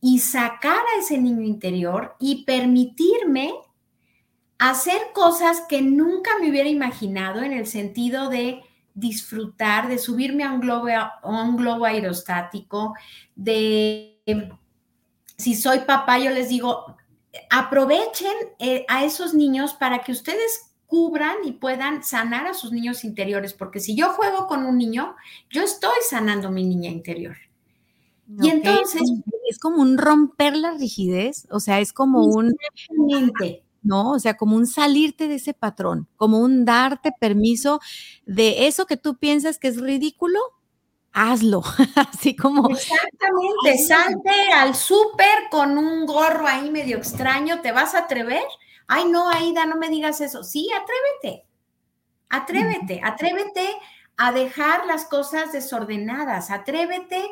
[0.00, 3.54] y sacar a ese niño interior y permitirme
[4.58, 8.62] hacer cosas que nunca me hubiera imaginado en el sentido de
[8.94, 10.88] disfrutar, de subirme a un globo,
[11.22, 12.94] un globo aerostático,
[13.34, 14.22] de,
[15.36, 16.96] si soy papá, yo les digo,
[17.50, 23.04] aprovechen eh, a esos niños para que ustedes cubran y puedan sanar a sus niños
[23.04, 25.14] interiores, porque si yo juego con un niño,
[25.50, 27.36] yo estoy sanando mi niña interior.
[28.42, 29.02] Y entonces...
[29.48, 32.54] Es como un romper la rigidez, o sea, es como un...
[33.82, 34.12] ¿no?
[34.12, 37.80] O sea, como un salirte de ese patrón, como un darte permiso
[38.26, 40.40] de eso que tú piensas que es ridículo,
[41.12, 41.62] hazlo,
[41.94, 42.68] así como...
[42.68, 48.42] Exactamente, salte al súper con un gorro ahí medio extraño, ¿te vas a atrever?
[48.88, 50.42] Ay, no, Aida, no me digas eso.
[50.42, 51.46] Sí, atrévete,
[52.28, 53.68] atrévete, atrévete
[54.16, 57.22] a dejar las cosas desordenadas, atrévete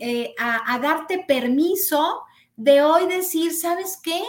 [0.00, 2.22] eh, a, a, darte permiso
[2.56, 4.22] de hoy decir, ¿sabes qué?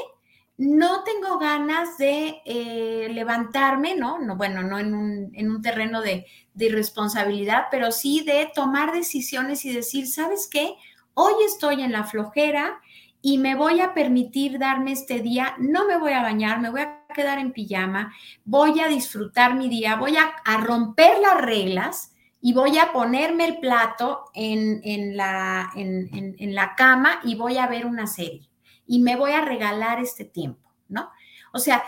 [0.58, 4.20] No tengo ganas de eh, levantarme, ¿no?
[4.20, 4.36] ¿no?
[4.36, 9.66] Bueno, no en un, en un terreno de, de irresponsabilidad, pero sí de tomar decisiones
[9.66, 10.76] y decir, ¿sabes qué?
[11.14, 12.80] Hoy estoy en la flojera
[13.22, 16.82] y me voy a permitir darme este día, no me voy a bañar, me voy
[16.82, 18.14] a quedar en pijama,
[18.46, 23.46] voy a disfrutar mi día, voy a, a romper las reglas y voy a ponerme
[23.46, 28.50] el plato en, la, en, la cama y voy a ver una serie
[28.86, 31.12] y me voy a regalar este tiempo, ¿no?
[31.52, 31.84] O sea,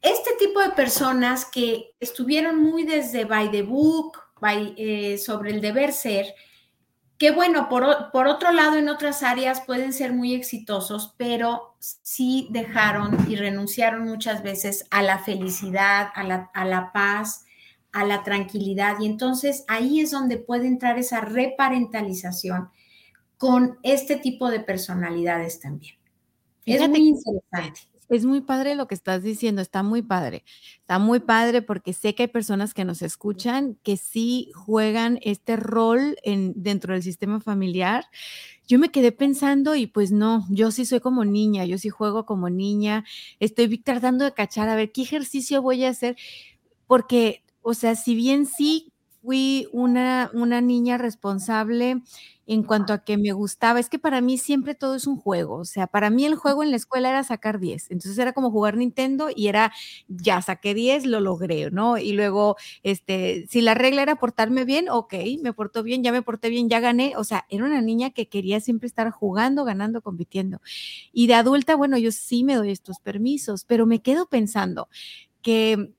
[0.00, 4.18] este tipo de personas que estuvieron muy desde by the book,
[4.76, 6.34] eh, sobre el deber ser,
[7.16, 12.48] que bueno, por, por, otro lado, en otras áreas pueden ser muy exitosos, pero sí
[12.50, 17.44] dejaron y renunciaron muchas veces a la felicidad, a la, a la paz,
[17.92, 18.98] a la tranquilidad.
[19.00, 22.70] Y entonces ahí es donde puede entrar esa reparentalización
[23.36, 25.96] con este tipo de personalidades también.
[26.64, 27.80] es muy interesante.
[28.08, 30.44] Es muy padre lo que estás diciendo, está muy padre.
[30.80, 35.56] Está muy padre porque sé que hay personas que nos escuchan que sí juegan este
[35.56, 38.04] rol en, dentro del sistema familiar.
[38.68, 42.26] Yo me quedé pensando y pues no, yo sí soy como niña, yo sí juego
[42.26, 43.04] como niña.
[43.40, 46.16] Estoy tratando de cachar a ver qué ejercicio voy a hacer
[46.86, 52.02] porque, o sea, si bien sí fui una, una niña responsable
[52.44, 55.56] en cuanto a que me gustaba, es que para mí siempre todo es un juego,
[55.58, 58.50] o sea, para mí el juego en la escuela era sacar 10, entonces era como
[58.50, 59.72] jugar Nintendo y era,
[60.08, 61.98] ya saqué 10, lo logré, ¿no?
[61.98, 66.22] Y luego, este, si la regla era portarme bien, ok, me portó bien, ya me
[66.22, 70.02] porté bien, ya gané, o sea, era una niña que quería siempre estar jugando, ganando,
[70.02, 70.60] compitiendo.
[71.12, 74.88] Y de adulta, bueno, yo sí me doy estos permisos, pero me quedo pensando
[75.42, 75.92] que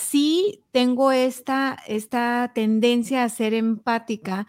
[0.00, 4.46] sí tengo esta, esta tendencia a ser empática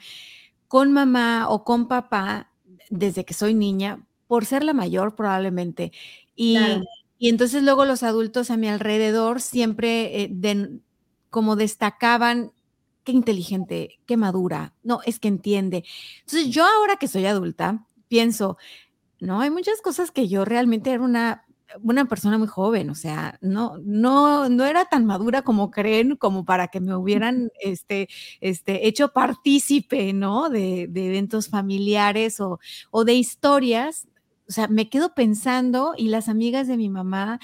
[0.67, 2.51] con mamá o con papá
[2.89, 5.91] desde que soy niña, por ser la mayor probablemente.
[6.35, 6.57] Y,
[7.19, 10.79] entonces luego los adultos a mi alrededor siempre eh,
[11.29, 12.51] como destacaban
[13.03, 15.83] qué inteligente, qué madura, no, es que entiende.
[16.21, 18.57] Entonces yo ahora que soy adulta, pienso,
[19.19, 21.45] no, hay muchas cosas que yo realmente era una
[21.81, 26.45] una persona muy joven, o sea, no, no, no era tan madura como creen, como
[26.45, 28.07] para que me hubieran este,
[28.39, 30.49] este, hecho partícipe, ¿no?
[30.49, 32.59] De, eventos familiares o,
[32.91, 34.07] o de historias.
[34.47, 37.39] O sea, me quedo pensando y las amigas de mi mamá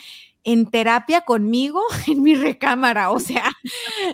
[0.48, 3.52] en terapia conmigo en mi recámara, o sea,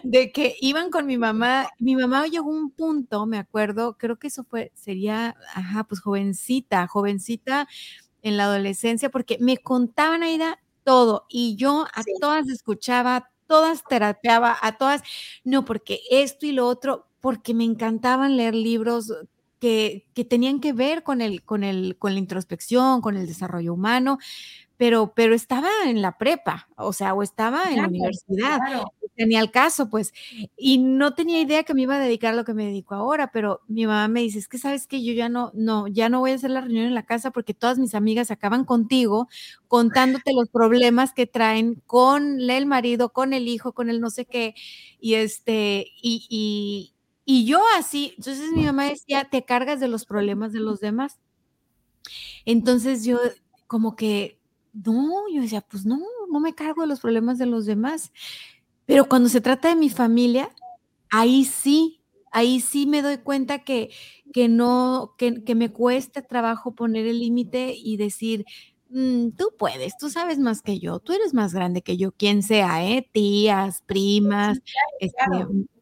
[0.01, 1.69] de que iban con mi mamá.
[1.77, 6.01] Mi mamá llegó a un punto, me acuerdo, creo que eso fue, sería, ajá, pues
[6.01, 7.67] jovencita, jovencita,
[8.23, 14.57] en la adolescencia porque me contaban, Aida, todo y yo a todas escuchaba, todas terapeaba,
[14.61, 15.03] a todas,
[15.43, 19.13] no, porque esto y lo otro, porque me encantaban leer libros
[19.59, 23.73] que, que tenían que ver con, el, con, el, con la introspección, con el desarrollo
[23.73, 24.17] humano,
[24.77, 28.59] pero, pero estaba en la prepa, o sea, o estaba en la universidad,
[29.15, 30.11] tenía el caso, pues,
[30.57, 33.31] y no tenía idea que me iba a dedicar a lo que me dedico ahora,
[33.31, 36.19] pero mi mamá me dice, es que sabes que yo ya no, no, ya no
[36.19, 39.27] voy a hacer la reunión en la casa porque todas mis amigas acaban contigo
[39.67, 44.25] contándote los problemas que traen con el marido, con el hijo, con el no sé
[44.25, 44.55] qué,
[44.99, 46.93] y este, y, y,
[47.25, 51.19] y yo así, entonces mi mamá decía, te cargas de los problemas de los demás.
[52.45, 53.19] Entonces yo
[53.67, 54.39] como que,
[54.73, 55.99] no, yo decía, pues no,
[56.31, 58.11] no me cargo de los problemas de los demás.
[58.85, 60.49] Pero cuando se trata de mi familia,
[61.09, 63.91] ahí sí, ahí sí me doy cuenta que,
[64.33, 68.45] que no, que, que me cuesta trabajo poner el límite y decir,
[68.89, 72.43] mm, tú puedes, tú sabes más que yo, tú eres más grande que yo, quien
[72.43, 73.07] sea, ¿eh?
[73.13, 74.59] Tías, primas,
[74.99, 75.23] este,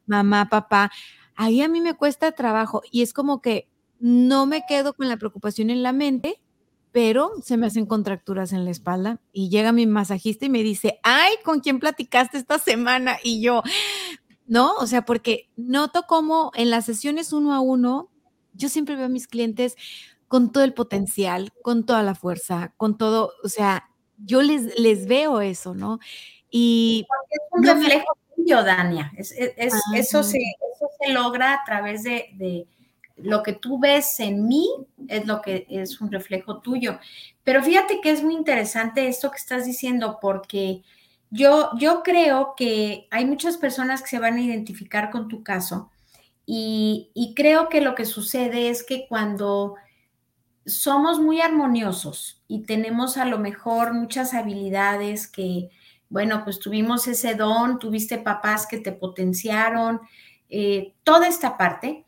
[0.06, 0.92] mamá, papá.
[1.36, 5.18] Ahí a mí me cuesta trabajo y es como que no me quedo con la
[5.18, 6.42] preocupación en la mente,
[6.92, 11.00] pero se me hacen contracturas en la espalda y llega mi masajista y me dice,
[11.04, 13.18] ay, ¿con quién platicaste esta semana?
[13.24, 13.64] Y yo,
[14.48, 18.10] no, o sea, porque noto como en las sesiones uno a uno,
[18.54, 19.76] yo siempre veo a mis clientes
[20.28, 25.08] con todo el potencial, con toda la fuerza, con todo, o sea, yo les, les
[25.08, 26.00] veo eso, ¿no?
[26.50, 27.06] Y...
[27.30, 29.12] es un reflejo tuyo, Dania.
[29.18, 32.68] Es, eso, se, eso se logra a través de
[33.24, 34.68] lo que tú ves en mí
[35.08, 37.00] es lo que es un reflejo tuyo.
[37.44, 40.82] Pero fíjate que es muy interesante esto que estás diciendo porque
[41.30, 45.90] yo, yo creo que hay muchas personas que se van a identificar con tu caso
[46.46, 49.76] y, y creo que lo que sucede es que cuando
[50.66, 55.70] somos muy armoniosos y tenemos a lo mejor muchas habilidades que,
[56.10, 60.02] bueno, pues tuvimos ese don, tuviste papás que te potenciaron,
[60.50, 62.06] eh, toda esta parte,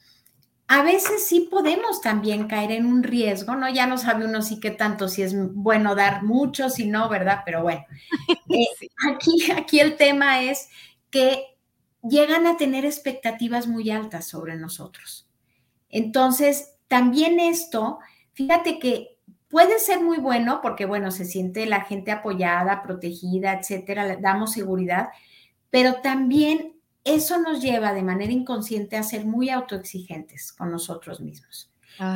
[0.67, 3.69] a veces sí podemos también caer en un riesgo, ¿no?
[3.69, 7.41] Ya no sabe uno sí qué tanto, si es bueno dar mucho, si no, ¿verdad?
[7.45, 7.83] Pero bueno,
[8.49, 8.65] eh,
[9.11, 10.69] aquí, aquí el tema es
[11.09, 11.57] que
[12.01, 15.27] llegan a tener expectativas muy altas sobre nosotros.
[15.89, 17.99] Entonces, también esto,
[18.33, 19.17] fíjate que
[19.47, 25.09] puede ser muy bueno porque, bueno, se siente la gente apoyada, protegida, etcétera, damos seguridad,
[25.69, 26.72] pero también
[27.03, 31.69] eso nos lleva de manera inconsciente a ser muy autoexigentes con nosotros mismos.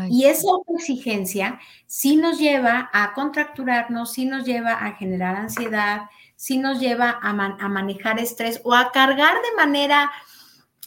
[0.10, 6.58] Y esa autoexigencia sí nos lleva a contracturarnos, sí nos lleva a generar ansiedad, sí
[6.58, 10.12] nos lleva a, manejar estrés o a cargar de manera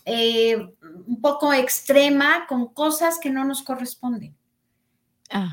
[0.04, 0.74] eh,
[1.06, 4.36] un poco extrema con cosas que no nos corresponden.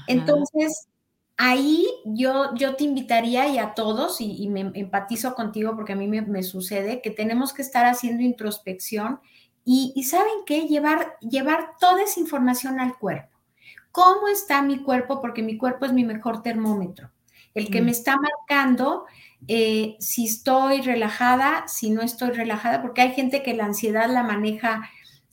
[0.08, 0.88] Entonces,
[1.38, 6.08] ahí yo, yo te invitaría y a todos, y, me empatizo contigo porque a mí
[6.08, 9.20] me, sucede, que tenemos que estar haciendo introspección
[9.64, 10.62] y, ¿saben qué?
[10.68, 13.38] Llevar, llevar toda esa información al cuerpo.
[13.92, 15.22] ¿Cómo está mi cuerpo?
[15.22, 17.12] Porque mi cuerpo es mi mejor termómetro.
[17.54, 17.90] El que me mm.
[17.90, 19.06] está marcando
[19.48, 24.24] eh, si estoy relajada, si no estoy relajada, porque hay gente que la ansiedad la
[24.24, 24.90] maneja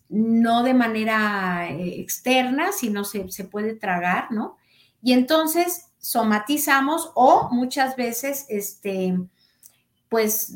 [0.08, 4.56] no de manera eh, externa, sino se, se puede tragar, ¿no?
[5.02, 9.18] Y entonces somatizamos o muchas veces, este,
[10.10, 10.54] pues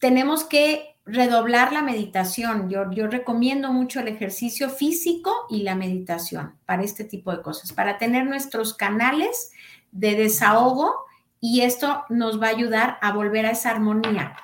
[0.00, 2.68] tenemos que redoblar la meditación.
[2.68, 7.72] Yo, yo recomiendo mucho el ejercicio físico y la meditación para este tipo de cosas,
[7.72, 9.52] para tener nuestros canales
[9.92, 11.06] de desahogo
[11.40, 14.34] y esto nos va a ayudar a volver a esa armonía.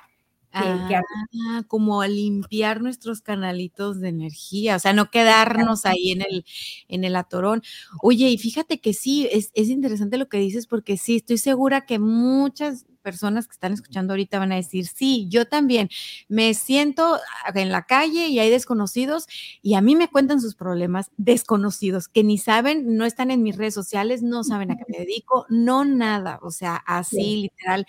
[0.53, 6.45] Ah, como a limpiar nuestros canalitos de energía, o sea, no quedarnos ahí en el,
[6.87, 7.61] en el atorón.
[8.01, 11.85] Oye, y fíjate que sí, es, es interesante lo que dices, porque sí, estoy segura
[11.85, 15.89] que muchas personas que están escuchando ahorita van a decir, sí, yo también
[16.29, 17.19] me siento
[17.53, 19.27] en la calle y hay desconocidos
[19.61, 23.57] y a mí me cuentan sus problemas desconocidos que ni saben, no están en mis
[23.57, 27.85] redes sociales, no saben a qué me dedico, no nada, o sea, así literal.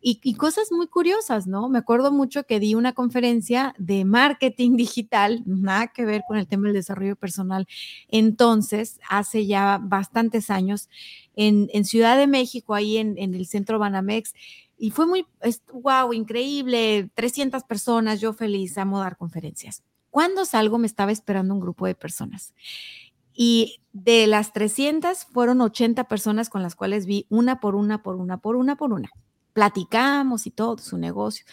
[0.00, 1.68] Y, y cosas muy curiosas, ¿no?
[1.68, 6.46] Me acuerdo mucho que di una conferencia de marketing digital, nada que ver con el
[6.46, 7.66] tema del desarrollo personal.
[8.08, 10.88] Entonces, hace ya bastantes años,
[11.40, 14.34] en, Ciudad de México, ahí en, el centro Banamex.
[14.76, 15.26] Y fue muy,
[15.72, 19.82] wow, increíble, 300 personas, yo feliz, amo dar conferencias.
[20.10, 22.54] Cuando salgo me estaba esperando un grupo de personas.
[23.32, 28.16] Y de las 300 fueron 80 personas con las cuales vi una por una, por
[28.16, 29.10] una, por una, por una.
[29.52, 31.46] Platicamos y todo, su negocio.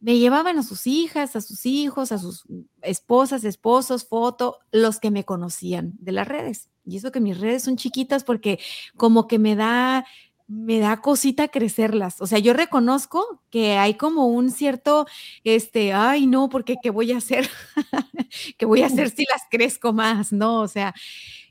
[0.00, 2.44] Me llevaban a sus hijas, a sus hijos, a sus
[2.82, 6.70] esposas, esposos, foto, los que me conocían de las redes.
[6.90, 8.58] Y eso que mis redes son chiquitas porque
[8.96, 10.04] como que me da,
[10.48, 12.20] me da cosita crecerlas.
[12.20, 15.06] O sea, yo reconozco que hay como un cierto,
[15.44, 17.48] este, ay, no, porque qué voy a hacer,
[18.58, 20.60] qué voy a hacer si las crezco más, ¿no?
[20.60, 20.92] O sea,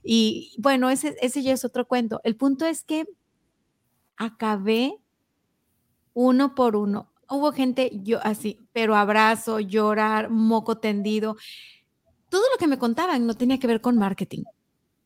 [0.03, 2.19] y bueno, ese, ese ya es otro cuento.
[2.23, 3.05] El punto es que
[4.17, 4.97] acabé
[6.13, 7.09] uno por uno.
[7.29, 11.37] Hubo gente, yo así, pero abrazo, llorar, moco tendido.
[12.29, 14.43] Todo lo que me contaban no tenía que ver con marketing.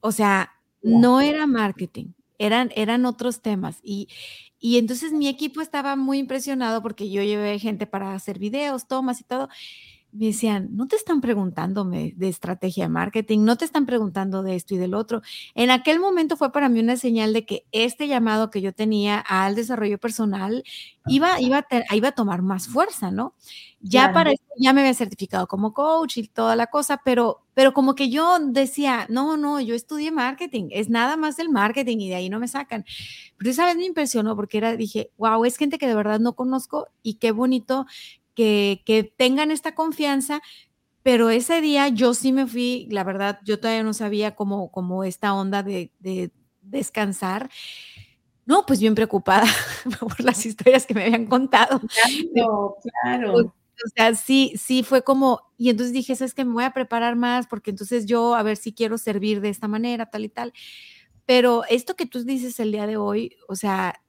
[0.06, 0.52] O sea,
[0.82, 3.80] no era marketing, eran, eran otros temas.
[3.84, 4.10] Y,
[4.60, 9.22] y entonces mi equipo estaba muy impresionado porque yo llevé gente para hacer videos, tomas
[9.22, 9.48] y todo
[10.14, 14.56] me decían, no te están preguntándome de estrategia de marketing, no te están preguntando de
[14.56, 15.22] esto y del otro.
[15.56, 19.20] En aquel momento fue para mí una señal de que este llamado que yo tenía
[19.20, 20.64] al desarrollo personal
[21.08, 23.34] iba, iba, a, iba a tomar más fuerza, ¿no?
[23.82, 27.74] Ya para eso ya me había certificado como coach y toda la cosa, pero, pero
[27.74, 32.10] como que yo decía, no, no, yo estudié marketing, es nada más el marketing y
[32.10, 32.86] de ahí no me sacan.
[33.38, 36.34] Pero esa vez me impresionó porque era, dije, wow, es gente que de verdad no
[36.34, 37.86] conozco y qué bonito
[38.34, 40.42] que, tengan esta confianza,
[41.02, 45.04] pero ese día yo sí me fui, la verdad, yo todavía no sabía cómo, cómo
[45.04, 45.92] esta onda de,
[46.62, 47.50] descansar.
[48.46, 49.46] No, pues bien preocupada
[50.00, 51.82] por las historias que me habían contado.
[52.34, 53.54] Claro, claro.
[53.86, 57.16] O sea, sí, sí fue como, y entonces dije, es que me voy a preparar
[57.16, 60.54] más porque entonces yo a ver si quiero servir de esta manera, tal y tal.
[61.26, 64.02] Pero esto que tú dices el día de hoy, o sea,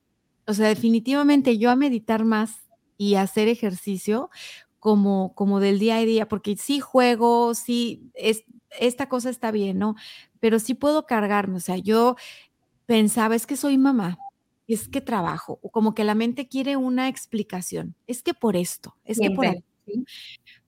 [0.47, 2.64] o sea, definitivamente yo a meditar más
[2.97, 4.31] y hacer ejercicio
[4.79, 8.45] como, como del día a día, porque sí juego, sí, es,
[8.79, 9.97] esta cosa está bien, ¿no?
[10.41, 12.17] Pero sí puedo cargarme, o sea, yo
[12.87, 14.19] pensaba, es que soy mamá,
[14.67, 18.95] es que trabajo, o como que la mente quiere una explicación, es que por esto,
[19.05, 19.65] es que por ahí.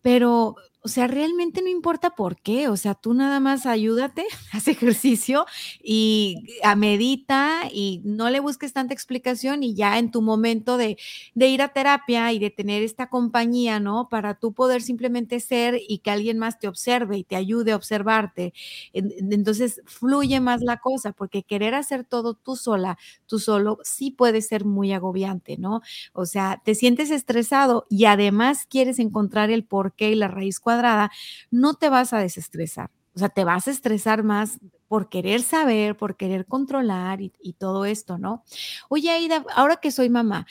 [0.07, 0.55] Pero
[0.87, 5.45] o sea, realmente no importa por qué, o sea, tú nada más ayúdate, haz ejercicio
[5.83, 6.45] y
[6.77, 10.97] medita y no le busques tanta explicación y ya en tu momento de,
[11.35, 14.09] de, ir a terapia y de tener esta compañía, ¿no?
[14.09, 17.77] Para tú poder simplemente ser y que alguien más te observe y te ayude a
[17.77, 18.55] observarte.
[18.93, 22.97] Entonces fluye más la cosa, porque querer hacer todo tú sola,
[23.27, 25.81] tú solo, sí puede ser muy agobiante, ¿no?
[26.13, 29.65] O sea, te sientes estresado y además quieres encontrar el
[29.99, 31.11] y la raíz cuadrada
[31.51, 32.91] no te vas a desestresar.
[33.15, 37.85] O sea, te vas a estresar más por querer saber, por querer controlar y, todo
[37.85, 38.45] esto, ¿no?
[38.89, 40.47] Oye, Aida, ahora que soy mamá,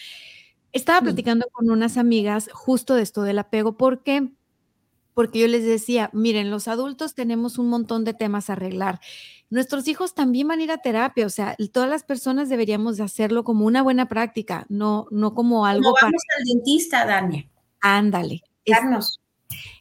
[0.73, 4.31] estaba platicando con unas amigas justo de esto del apego, porque
[5.13, 8.99] porque yo les decía, miren, los adultos tenemos un montón de temas a arreglar.
[9.49, 13.03] Nuestros hijos también van a ir a terapia, o sea, todas las personas deberíamos de
[13.03, 15.83] hacerlo como una buena práctica, no, no como algo.
[15.83, 17.49] Como vamos al dentista, Dania.
[17.79, 18.41] Ándale.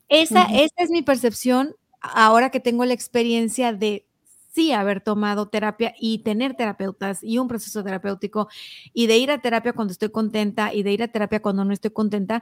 [0.08, 4.06] Esa, esa es mi percepción ahora que tengo la experiencia de
[4.54, 8.48] sí haber tomado terapia y tener terapeutas y un proceso terapéutico
[8.92, 11.72] y de ir a terapia cuando estoy contenta y de ir a terapia cuando no
[11.72, 12.40] estoy contenta,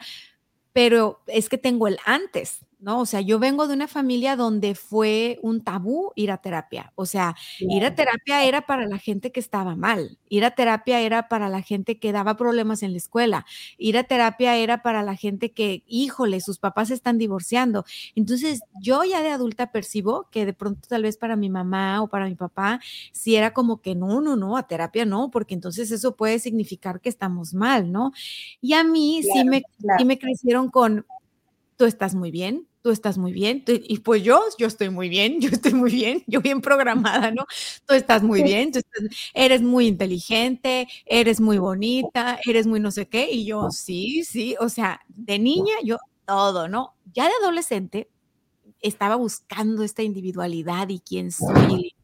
[0.72, 3.00] pero es que tengo el antes, ¿no?
[3.00, 6.92] O sea, yo vengo de una familia donde fue un tabú ir a terapia.
[6.96, 10.18] O sea, ir a terapia era para la gente que estaba mal.
[10.28, 13.46] Ir a terapia era para la gente que daba problemas en la escuela.
[13.78, 17.84] Ir a terapia era para la gente que, híjole, sus papás se están divorciando.
[18.16, 22.08] Entonces, yo ya de adulta percibo que de pronto tal vez para mi mamá o
[22.08, 22.80] para mi papá,
[23.12, 27.00] si era como que no, no, no, a terapia no, porque entonces eso puede significar
[27.00, 28.12] que estamos mal, ¿no?
[28.60, 29.62] Y a mí sí, me,
[29.98, 31.06] sí me crecieron con,
[31.76, 35.40] tú estás muy bien, tú estás muy bien, y pues yo, yo estoy muy bien,
[35.40, 37.46] yo estoy muy bien, yo bien programada, ¿no?
[37.86, 38.80] Tú estás muy bien, tú
[39.34, 44.56] eres muy inteligente, eres muy bonita, eres muy no sé qué, y yo, sí, sí,
[44.60, 46.94] o sea, de niña yo todo, ¿no?
[47.14, 48.08] Ya de adolescente
[48.80, 51.94] estaba buscando esta individualidad y quién soy,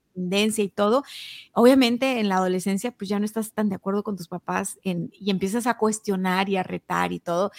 [0.56, 1.04] y todo.
[1.52, 5.30] Obviamente en la adolescencia pues ya no estás tan de acuerdo con tus papás y
[5.30, 7.52] empiezas a cuestionar y a retar y todo.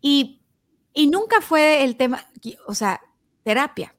[0.00, 0.43] Y
[0.94, 2.24] y nunca fue el tema,
[2.66, 3.00] o sea,
[3.42, 3.94] terapia.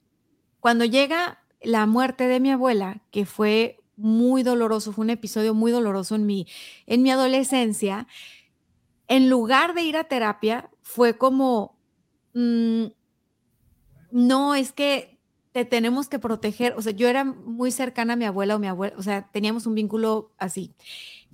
[0.61, 5.71] Cuando llega la muerte de mi abuela, que fue muy doloroso, fue un episodio muy
[5.71, 6.47] doloroso en mi,
[6.85, 8.07] en mi adolescencia,
[9.07, 11.77] en lugar de ir a terapia, fue como,
[12.33, 12.85] mm,
[14.11, 15.19] no, es que
[15.51, 16.73] te tenemos que proteger.
[16.77, 19.65] O sea, yo era muy cercana a mi abuela o mi abuela, o sea, teníamos
[19.65, 20.73] un vínculo así.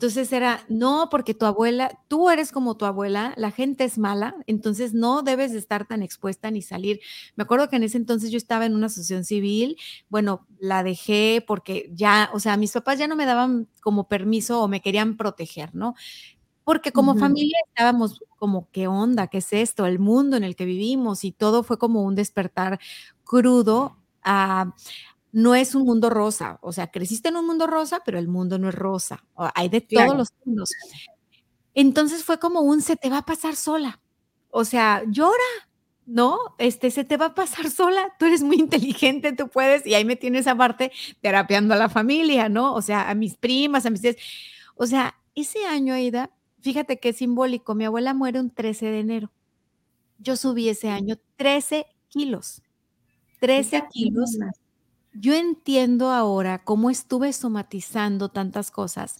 [0.01, 4.35] Entonces era, no, porque tu abuela, tú eres como tu abuela, la gente es mala,
[4.47, 7.01] entonces no debes de estar tan expuesta ni salir.
[7.35, 9.77] Me acuerdo que en ese entonces yo estaba en una asociación civil,
[10.09, 14.63] bueno, la dejé porque ya, o sea, mis papás ya no me daban como permiso
[14.63, 15.93] o me querían proteger, ¿no?
[16.63, 19.27] Porque como familia estábamos como, ¿qué onda?
[19.27, 19.85] ¿Qué es esto?
[19.85, 22.79] El mundo en el que vivimos y todo fue como un despertar
[23.23, 24.73] crudo a,
[25.31, 28.57] no es un mundo rosa, o sea, creciste en un mundo rosa, pero el mundo
[28.57, 29.23] no es rosa,
[29.55, 30.71] hay de todos los mundos.
[31.73, 34.01] Entonces fue como un se te va a pasar sola,
[34.49, 35.37] o sea, llora,
[36.05, 36.37] ¿no?
[36.57, 40.03] Este, se te va a pasar sola, tú eres muy inteligente, tú puedes, y ahí
[40.03, 42.73] me tienes aparte terapeando a la familia, ¿no?
[42.73, 44.01] O sea, a mis primas, a mis
[44.75, 46.29] O sea, ese año, Aida,
[46.59, 49.31] fíjate qué simbólico, mi abuela muere un 13 de enero.
[50.19, 52.61] Yo subí ese año 13 kilos.
[53.39, 54.37] 13 kilos
[55.13, 59.19] yo entiendo ahora cómo estuve somatizando tantas cosas.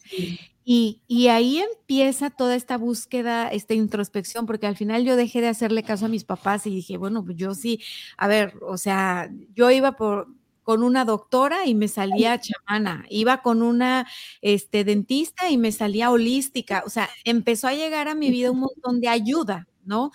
[0.64, 5.84] Y, ahí empieza toda esta búsqueda, esta introspección, porque al final yo dejé de hacerle
[5.84, 7.82] caso a mis papás y dije, bueno, pues yo sí,
[8.18, 10.28] a ver, o sea, yo iba por,
[10.64, 14.08] con una doctora y me salía chamana, iba con una
[14.42, 18.60] este, dentista y me salía holística, o sea, empezó a llegar a mi vida un
[18.62, 20.12] montón de ayuda, ¿no?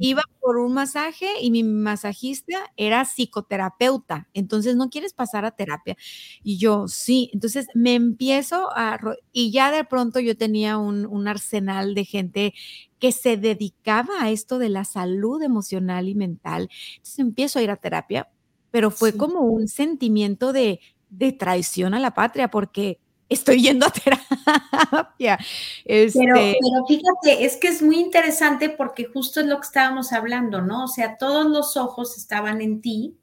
[0.00, 5.96] Iba por un masaje y mi masajista era psicoterapeuta, entonces no quieres pasar a terapia.
[6.42, 9.00] Y yo, sí, entonces me empiezo a,
[9.32, 12.54] y ya de pronto yo tenía un, arsenal de gente
[12.98, 16.68] que se dedicaba a esto de la salud emocional y mental.
[16.96, 18.28] Entonces empiezo a ir a terapia,
[18.70, 23.90] pero fue como un sentimiento de, de traición a la patria, porque estoy yendo a
[25.18, 25.38] terapia.
[25.84, 30.62] Este pero, fíjate, es que es muy interesante porque justo es lo que estábamos hablando,
[30.62, 30.84] ¿no?
[30.84, 33.16] O sea, todos los ojos estaban en ti,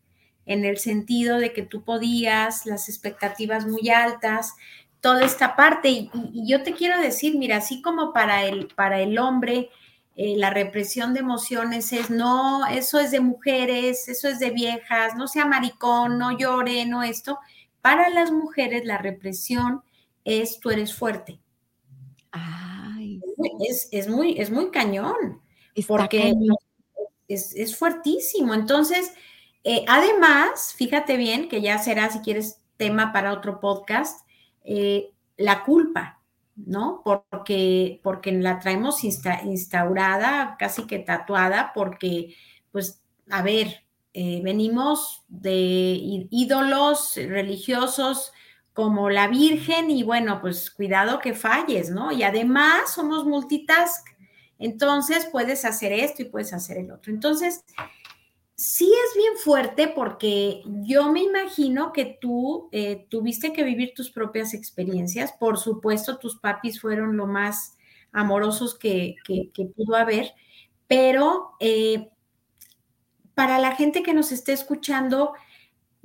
[0.45, 4.53] en el sentido de que tú podías, las expectativas muy altas,
[5.01, 5.89] toda esta parte.
[5.89, 6.09] Y,
[6.47, 9.69] yo te quiero decir, mira, así como para el, para el hombre,
[10.15, 15.15] eh, la represión de emociones es no, eso es de mujeres, eso es de viejas,
[15.15, 17.39] no sea maricón, no llore, no esto.
[17.81, 19.83] Para las mujeres la represión
[20.25, 21.39] es tú eres fuerte.
[22.31, 23.21] Ay.
[23.91, 25.41] Es, muy, es muy cañón,
[25.87, 26.33] porque
[27.27, 28.53] Es, fuertísimo.
[28.53, 29.13] Entonces,
[29.63, 34.27] eh, además, fíjate bien, que ya será, si quieres, tema para otro podcast,
[34.63, 36.21] eh, la culpa,
[36.55, 37.01] ¿no?
[37.03, 42.35] Porque, porque la traemos instaurada, casi que tatuada, porque,
[42.71, 48.33] pues, a ver, eh, venimos de ídolos religiosos
[48.75, 52.11] como la Virgen y bueno, pues cuidado que falles, ¿no?
[52.11, 54.05] Y además somos multitask,
[54.59, 57.13] entonces puedes hacer esto y puedes hacer el otro.
[57.13, 57.63] Entonces,
[58.53, 64.11] sí es bien fuerte porque yo me imagino que tú eh, tuviste que vivir tus
[64.11, 65.31] propias experiencias.
[65.31, 67.77] Por supuesto, tus papis fueron lo más
[68.11, 69.15] amorosos que,
[69.73, 70.33] pudo haber,
[70.85, 72.09] pero eh,
[73.35, 75.33] para la gente que nos esté escuchando,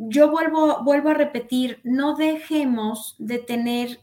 [0.08, 4.00] yo vuelvo, vuelvo a repetir, no dejemos de tener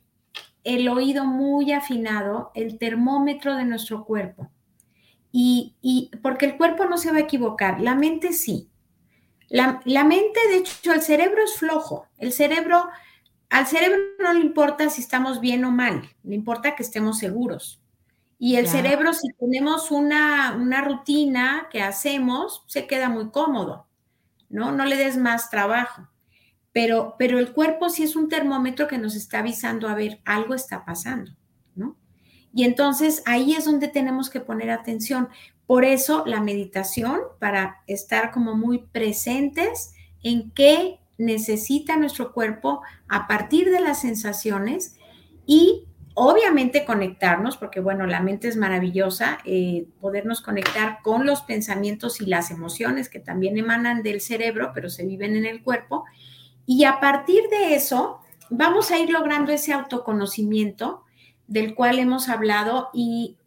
[0.64, 4.52] el oído muy afinado, el termómetro de nuestro cuerpo.
[5.32, 8.70] Y, y porque el cuerpo no se va a equivocar, la mente sí.
[9.50, 12.06] La, la, mente, de hecho, el cerebro es flojo.
[12.18, 12.88] El cerebro,
[13.50, 17.82] al cerebro no le importa si estamos bien o mal, le importa que estemos seguros.
[18.40, 23.87] Y el cerebro, si tenemos una, una, rutina que hacemos, se queda muy cómodo,
[24.50, 24.72] ¿no?
[24.72, 26.10] No le des más trabajo.
[26.72, 30.54] Pero, pero el cuerpo sí es un termómetro que nos está avisando, a ver, algo
[30.54, 31.32] está pasando,
[31.76, 31.98] ¿no?
[32.54, 35.30] Y entonces ahí es donde tenemos que poner atención.
[35.66, 39.94] Por eso la meditación, para estar como muy presentes
[40.24, 44.96] en qué necesita nuestro cuerpo a partir de las sensaciones
[45.46, 45.88] y
[46.20, 52.26] obviamente conectarnos, porque bueno, la mente es maravillosa, eh, podernos conectar con los pensamientos y
[52.26, 56.06] las emociones que también emanan del cerebro, pero se viven en el cuerpo.
[56.66, 61.04] Y a partir de eso, vamos a ir logrando ese autoconocimiento
[61.46, 63.38] del cual hemos hablado y,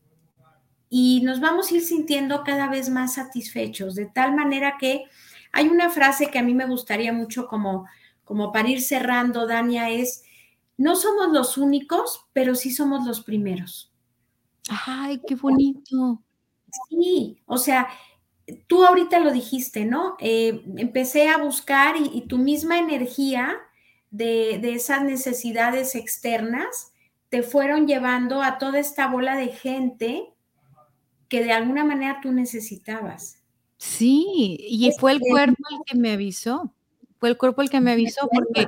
[0.89, 5.07] y nos vamos a ir sintiendo cada vez más satisfechos, de tal manera que
[5.51, 7.89] hay una frase que a mí me gustaría mucho como,
[8.23, 10.23] como para ir cerrando, Dania, es
[10.81, 13.93] no somos los únicos, pero sí somos los primeros.
[14.87, 16.23] Ay, qué bonito.
[16.89, 17.89] Sí, o sea,
[18.67, 20.17] tú ahorita lo dijiste, ¿no?
[20.21, 23.59] Eh, empecé a buscar y, tu misma energía
[24.11, 26.93] de, de, esas necesidades externas
[27.29, 30.33] te fueron llevando a toda esta bola de gente
[31.29, 33.43] que de alguna manera tú necesitabas.
[33.77, 36.75] Sí, y fue el cuerpo el que me avisó
[37.21, 38.67] fue el cuerpo el que me avisó porque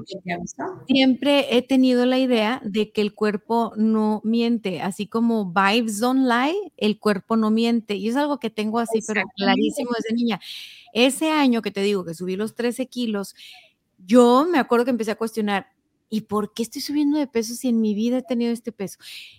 [0.87, 6.29] siempre he tenido la idea de que el cuerpo no miente, así como vibes don't
[6.29, 7.95] lie, el cuerpo no miente.
[7.97, 10.39] Y es algo que tengo así, pero clarísimo desde niña.
[10.93, 13.35] Ese año que te digo que subí los 13 kilos,
[14.07, 15.69] yo me acuerdo que empecé a cuestionar,
[16.11, 18.99] ¿y por qué estoy subiendo de peso si en mi vida he tenido este peso?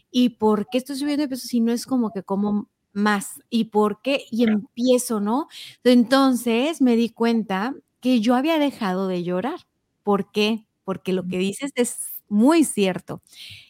[0.09, 3.41] ¿Y por qué estoy subiendo de peso si no es como que como más?
[3.51, 4.25] ¿Y por qué?
[4.31, 5.49] Y empiezo, ¿no?
[5.83, 9.61] Entonces me di cuenta que yo había dejado de llorar.
[10.03, 10.67] ¿Por qué?
[10.85, 11.99] Porque lo que dices es
[12.29, 13.23] muy cierto.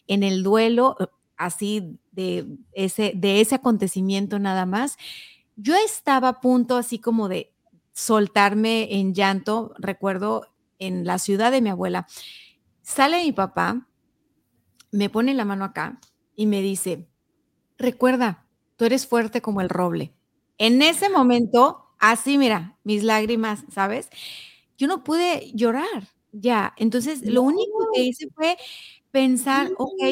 [0.08, 1.06] En el duelo, eh,
[1.38, 4.98] así de ese, de ese acontecimiento nada más,
[5.56, 7.52] yo estaba a punto así como de
[7.94, 10.48] soltarme en llanto, recuerdo
[10.80, 12.06] en la ciudad de mi abuela.
[12.82, 13.88] Sale mi papá,
[14.90, 16.00] me pone la mano acá
[16.36, 17.08] y me dice,
[17.78, 20.14] recuerda, tú eres fuerte como el roble.
[20.58, 24.08] En ese momento así, mira, mis lágrimas, ¿sabes?
[24.78, 26.74] Yo no pude llorar ya.
[26.76, 28.56] Entonces, lo único que hice fue
[29.10, 30.02] pensar, ok,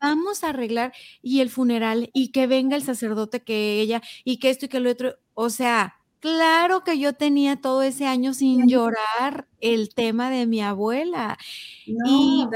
[0.00, 4.50] vamos a arreglar y el funeral y que venga el sacerdote que ella y que
[4.50, 5.16] esto y que lo otro.
[5.34, 10.62] O sea, claro que yo tenía todo ese año sin llorar el tema de mi
[10.62, 11.38] abuela.
[11.86, 12.48] No, y,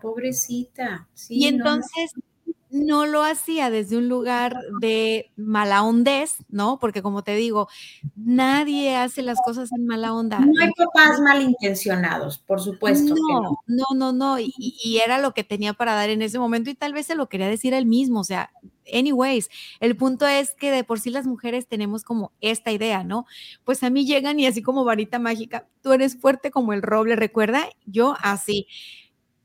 [0.00, 1.08] pobrecita.
[1.28, 2.31] y entonces no
[2.72, 6.78] lo hacía desde un lugar de mala hondez, ¿no?
[6.78, 7.68] Porque como te digo,
[8.16, 10.40] nadie hace las cosas en mala onda.
[10.40, 13.14] No hay papás malintencionados, por supuesto.
[13.14, 16.70] No, no, no, no, Y, y, era lo que tenía para dar en ese momento
[16.70, 18.50] y tal vez se lo quería decir él mismo, o sea,
[18.92, 19.48] anyways,
[19.80, 23.26] el punto es que de por sí las mujeres tenemos como esta idea, ¿no?
[23.64, 27.16] Pues a mí llegan y así como varita mágica, tú eres fuerte como el roble,
[27.16, 28.66] recuerda, yo así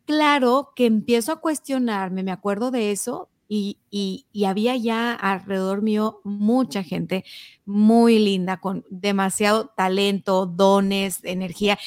[0.08, 6.84] claro que empiezo a cuestionarme, me acuerdo de eso, y, había ya alrededor mío mucha
[6.84, 7.24] gente
[7.66, 11.78] muy linda, con demasiado talento, dones, energía.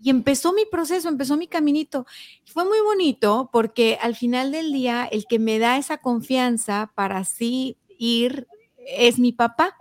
[0.00, 2.06] Y empezó mi proceso, empezó mi caminito.
[2.44, 7.18] Fue muy bonito porque al final del día el que me da esa confianza para
[7.18, 8.46] así ir
[8.76, 9.76] es mi papá.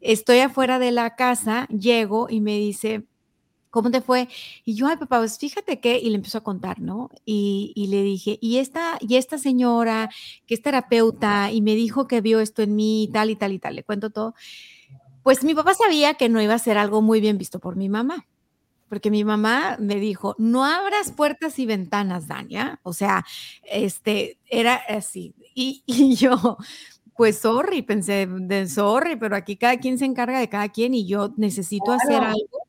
[0.00, 3.06] Estoy afuera de la casa, llego y me dice,
[3.76, 4.26] ¿cómo te fue?
[4.64, 7.10] Y yo, ay, papá, pues fíjate que, y le empezó a contar, ¿no?
[7.26, 10.08] Y, le dije, y esta, y esta señora
[10.46, 13.52] que es terapeuta y me dijo que vio esto en mí y tal y tal
[13.52, 14.34] y tal, le cuento todo.
[15.22, 17.90] Pues mi papá sabía que no iba a ser algo muy bien visto por mi
[17.90, 18.26] mamá,
[18.88, 22.80] porque mi mamá me dijo, no abras puertas y ventanas, Dania.
[22.82, 23.26] O sea,
[23.62, 25.34] este, era así.
[25.54, 26.56] Y, y yo,
[27.14, 31.06] pues sorry, pensé, de sorry, pero aquí cada quien se encarga de cada quien y
[31.06, 32.66] yo necesito hacer algo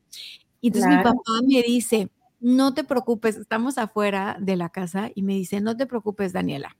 [0.60, 5.22] y entonces mi papá me dice, no te preocupes, estamos afuera de la casa y
[5.22, 6.76] me dice, no te preocupes, Daniela.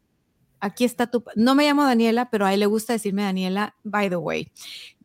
[0.61, 4.11] Aquí está tu, no me llamo Daniela, pero a él le gusta decirme Daniela, by
[4.11, 4.51] the way.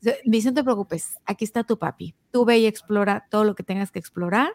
[0.01, 2.15] Me dice, no te preocupes, aquí está tu papi.
[2.31, 4.49] Tú ve y explora todo lo que tengas que explorar.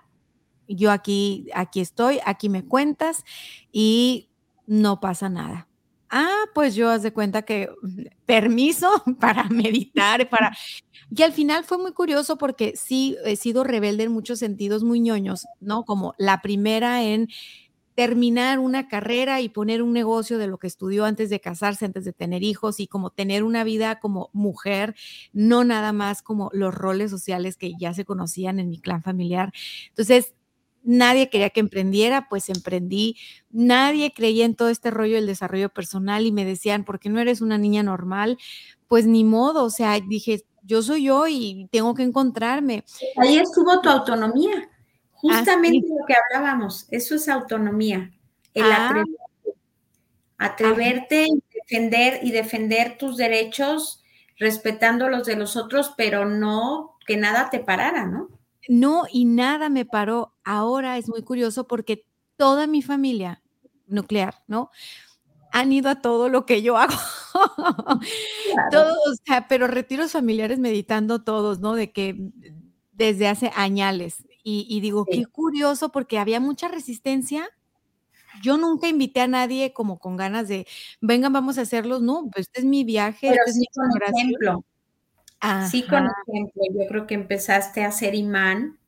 [0.67, 3.25] Yo aquí, aquí estoy, aquí me cuentas
[3.71, 4.31] y
[4.67, 5.68] no pasa nada.
[6.11, 7.69] Ah, pues yo haz de cuenta que
[8.27, 8.89] permiso
[9.21, 10.57] para meditar, para...
[11.11, 15.01] Y al final fue muy curioso porque sí he sido rebelde en muchos sentidos muy
[15.01, 15.85] ñoños, ¿no?
[15.85, 17.29] Como la primera en
[17.95, 22.05] terminar una carrera y poner un negocio de lo que estudió antes de casarse, antes
[22.05, 24.95] de tener hijos y como tener una vida como mujer,
[25.33, 29.53] no nada más como los roles sociales que ya se conocían en mi clan familiar.
[29.89, 30.35] Entonces,
[30.89, 33.17] nadie quería que emprendiera, pues emprendí.
[33.51, 37.21] Nadie creía en todo este rollo del desarrollo personal y me decían, ¿por qué no
[37.21, 38.39] eres una niña normal?
[38.89, 42.85] Pues ni modo, o sea, dije, yo soy yo y tengo que encontrarme.
[43.17, 44.71] Ahí estuvo tu autonomía.
[45.13, 48.13] Justamente lo que hablábamos, eso es autonomía,
[48.55, 48.87] el ah.
[48.87, 49.55] atreverte,
[50.39, 54.05] atreverte y defender y defender tus derechos
[54.39, 58.38] respetando los de los otros, pero no que nada te parara, ¿no?
[58.69, 60.35] No, y nada me paró.
[60.45, 62.05] Ahora es muy curioso porque
[62.37, 63.43] toda mi familia
[63.87, 64.71] nuclear, ¿no?
[65.53, 66.95] Han ido a todo lo que yo hago.
[68.71, 71.75] Todos, o sea, pero retiros familiares meditando todos, ¿no?
[71.75, 72.17] De que
[72.93, 77.51] desde hace añales, y, digo, qué curioso, porque había mucha resistencia.
[78.43, 80.67] Yo nunca invité a nadie como con ganas de,
[81.03, 82.01] vengan, vamos a hacerlos.
[82.01, 83.29] No, pues este es mi viaje.
[83.31, 84.65] Pero este sí con ejemplo.
[85.71, 86.63] Sí con ejemplo.
[86.75, 88.79] Yo creo que empezaste a ser imán.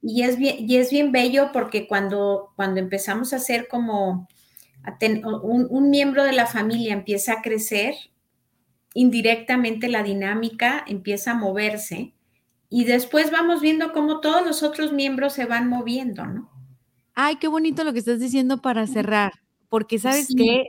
[0.00, 4.26] Y, es bien, y es bien bello porque cuando, cuando empezamos a ser como
[5.42, 7.94] un, un miembro de la familia empieza a crecer,
[8.94, 12.14] indirectamente la dinámica empieza a moverse
[12.70, 16.50] y después vamos viendo cómo todos los otros miembros se van moviendo, ¿no?
[17.14, 19.32] Ay, qué bonito lo que estás diciendo para cerrar,
[19.68, 20.64] porque sabes que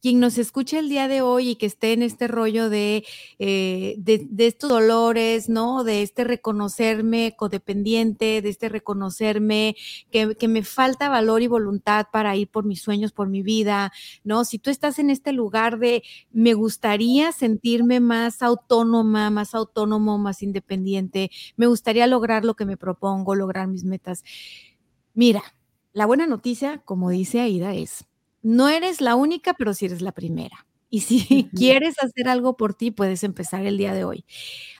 [0.00, 3.04] quien nos escuche el día de hoy y que esté en este rollo de,
[3.38, 5.84] eh, de, estos dolores, ¿no?
[5.84, 9.76] De este reconocerme codependiente, de este reconocerme
[10.10, 13.92] que, que, me falta valor y voluntad para ir por mis sueños, por mi vida,
[14.24, 14.44] ¿no?
[14.44, 20.42] Si tú estás en este lugar de me gustaría sentirme más autónoma, más autónomo, más
[20.42, 24.24] independiente, me gustaría lograr lo que me propongo, lograr mis metas.
[25.14, 25.42] Mira,
[25.92, 28.04] la buena noticia, como dice Aida, es
[28.42, 30.66] no eres la única, pero sí eres la primera.
[30.88, 34.24] Y si quieres hacer algo por ti, puedes empezar el día de hoy.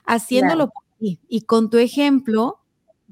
[0.05, 2.59] Haciéndolo por ti y con tu ejemplo,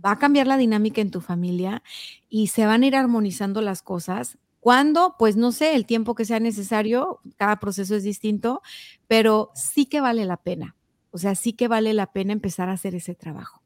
[0.04, 1.84] va a cambiar la dinámica en tu familia
[2.30, 4.38] y se van a ir armonizando las cosas.
[4.60, 5.16] ¿Cuándo?
[5.18, 8.62] Pues no sé, el tiempo que sea necesario, cada proceso es distinto,
[9.08, 10.76] pero sí que vale la pena.
[11.12, 13.64] O sea, sí que vale la pena empezar a hacer ese trabajo.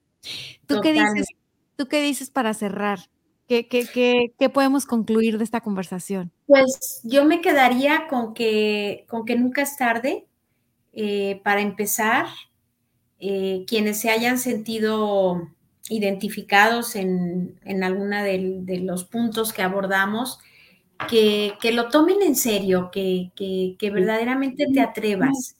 [0.68, 1.28] ¿Tú qué dices?
[1.76, 3.10] ¿Tú qué dices para cerrar?
[3.48, 6.32] ¿Qué, qué, podemos concluir de esta conversación?
[6.48, 10.26] Pues yo me quedaría con que, con que nunca es tarde
[10.94, 12.28] eh, para empezar.
[13.26, 15.50] Eh, quienes se hayan sentido
[15.90, 20.40] identificados en, en alguna de, los puntos que abordamos,
[21.10, 23.32] que, lo tomen en serio, que,
[23.80, 25.58] verdaderamente te atrevas.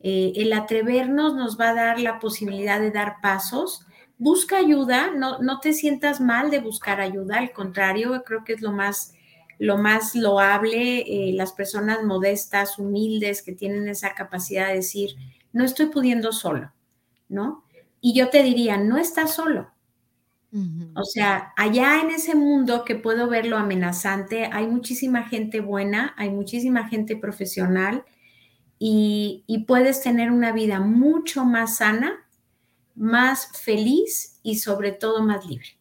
[0.00, 3.86] Eh, el atrevernos nos va a dar la posibilidad de dar pasos
[4.20, 8.60] busca ayuda, no, no te sientas mal de buscar ayuda, al contrario, creo que es
[8.60, 9.14] lo más,
[9.58, 15.16] lo más loable, eh, las personas modestas, humildes, que tienen esa capacidad de decir,
[15.54, 16.70] no estoy pudiendo solo,
[17.30, 17.64] ¿no?
[18.02, 19.70] Y yo te diría, no estás solo.
[20.94, 26.28] O sea, allá en ese mundo que puedo verlo amenazante, hay muchísima gente buena, hay
[26.28, 28.04] muchísima gente profesional
[28.78, 32.26] y, y puedes tener una vida mucho más sana
[33.00, 35.80] más feliz y sobre todo más libre.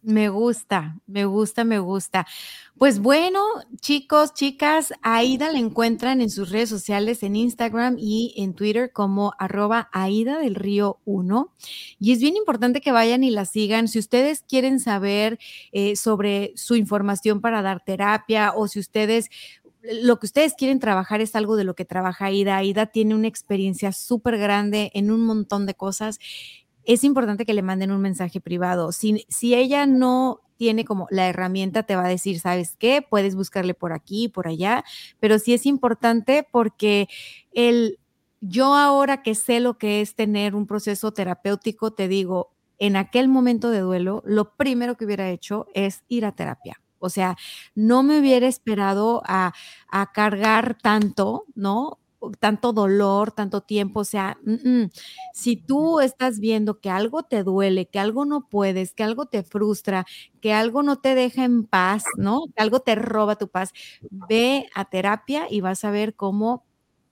[0.00, 2.26] Me gusta, me gusta, me gusta.
[2.78, 3.40] Pues bueno,
[3.80, 9.34] chicos, chicas, Aida la encuentran en sus redes sociales, en Instagram y en Twitter como
[9.40, 11.52] arroba Aida del Río 1.
[11.98, 13.88] Y es bien importante que vayan y la sigan.
[13.88, 15.40] Si ustedes quieren saber
[15.72, 19.28] eh, sobre su información para dar terapia o si ustedes
[19.82, 22.56] lo que ustedes quieren trabajar es algo de lo que trabaja Aida.
[22.56, 26.18] Aida tiene una experiencia súper grande en un montón de cosas.
[26.84, 28.92] Es importante que le manden un mensaje privado.
[28.92, 33.02] Si, si ella no tiene como la herramienta, te va a decir, ¿sabes qué?
[33.08, 34.84] Puedes buscarle por aquí, por allá,
[35.20, 37.08] pero sí es importante porque
[37.52, 38.00] el,
[38.40, 43.28] yo ahora que sé lo que es tener un proceso terapéutico, te digo, en aquel
[43.28, 47.36] momento de duelo, lo primero que hubiera hecho es ir a terapia o sea,
[47.74, 49.52] no me hubiera esperado a,
[50.14, 51.98] cargar tanto, ¿no?
[52.40, 54.38] tanto dolor, tanto tiempo, o sea,
[55.32, 59.44] si tú estás viendo que algo te duele, que algo no puedes, que algo te
[59.44, 60.04] frustra,
[60.40, 62.42] que algo no te deja en paz, ¿no?
[62.56, 63.72] Que algo te roba tu paz,
[64.10, 66.64] ve a terapia y vas a ver cómo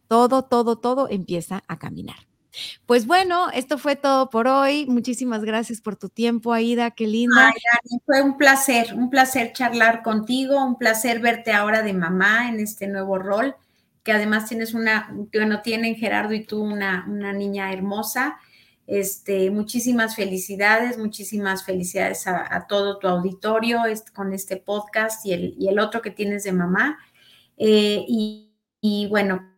[0.09, 2.27] todo, todo, todo empieza a caminar.
[2.87, 4.87] Pues bueno, esto fue todo por hoy.
[4.87, 7.49] Muchísimas gracias por tu tiempo, Aida, qué linda.
[7.49, 12.61] Ay, fue un placer, un placer charlar contigo, un placer verte ahora de mamá en
[12.61, 13.57] este nuevo rol,
[14.03, 18.39] que además tienes una, bueno, tienen Gerardo y tú una, una niña hermosa.
[18.87, 23.81] Este, muchísimas felicidades, muchísimas felicidades a, todo tu auditorio
[24.15, 26.97] con este podcast y el, y el, otro que tienes de mamá.
[27.59, 29.56] Eh, y bueno,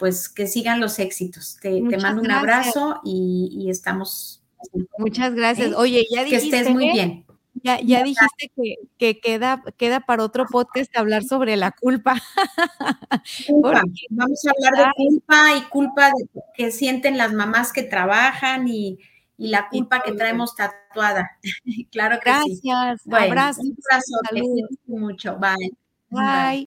[0.00, 1.58] pues que sigan los éxitos.
[1.60, 4.42] Te, mando un abrazo y, estamos.
[4.98, 5.74] Muchas gracias.
[5.76, 6.50] Oye, ya dijiste.
[6.50, 7.24] Que estés muy bien.
[7.62, 8.50] Ya, ya dijiste
[8.98, 12.14] que, queda, queda para otro podcast hablar sobre la culpa.
[14.10, 16.12] Vamos a hablar de culpa y culpa
[16.54, 18.98] que sienten las mamás que trabajan y,
[19.36, 21.30] la culpa que traemos tatuada.
[21.90, 22.60] claro que sí.
[22.62, 23.06] Gracias.
[23.06, 23.60] Un abrazo.
[23.62, 24.68] Un abrazo.
[24.86, 25.38] mucho.
[25.38, 25.72] Bye.
[26.10, 26.69] Bye.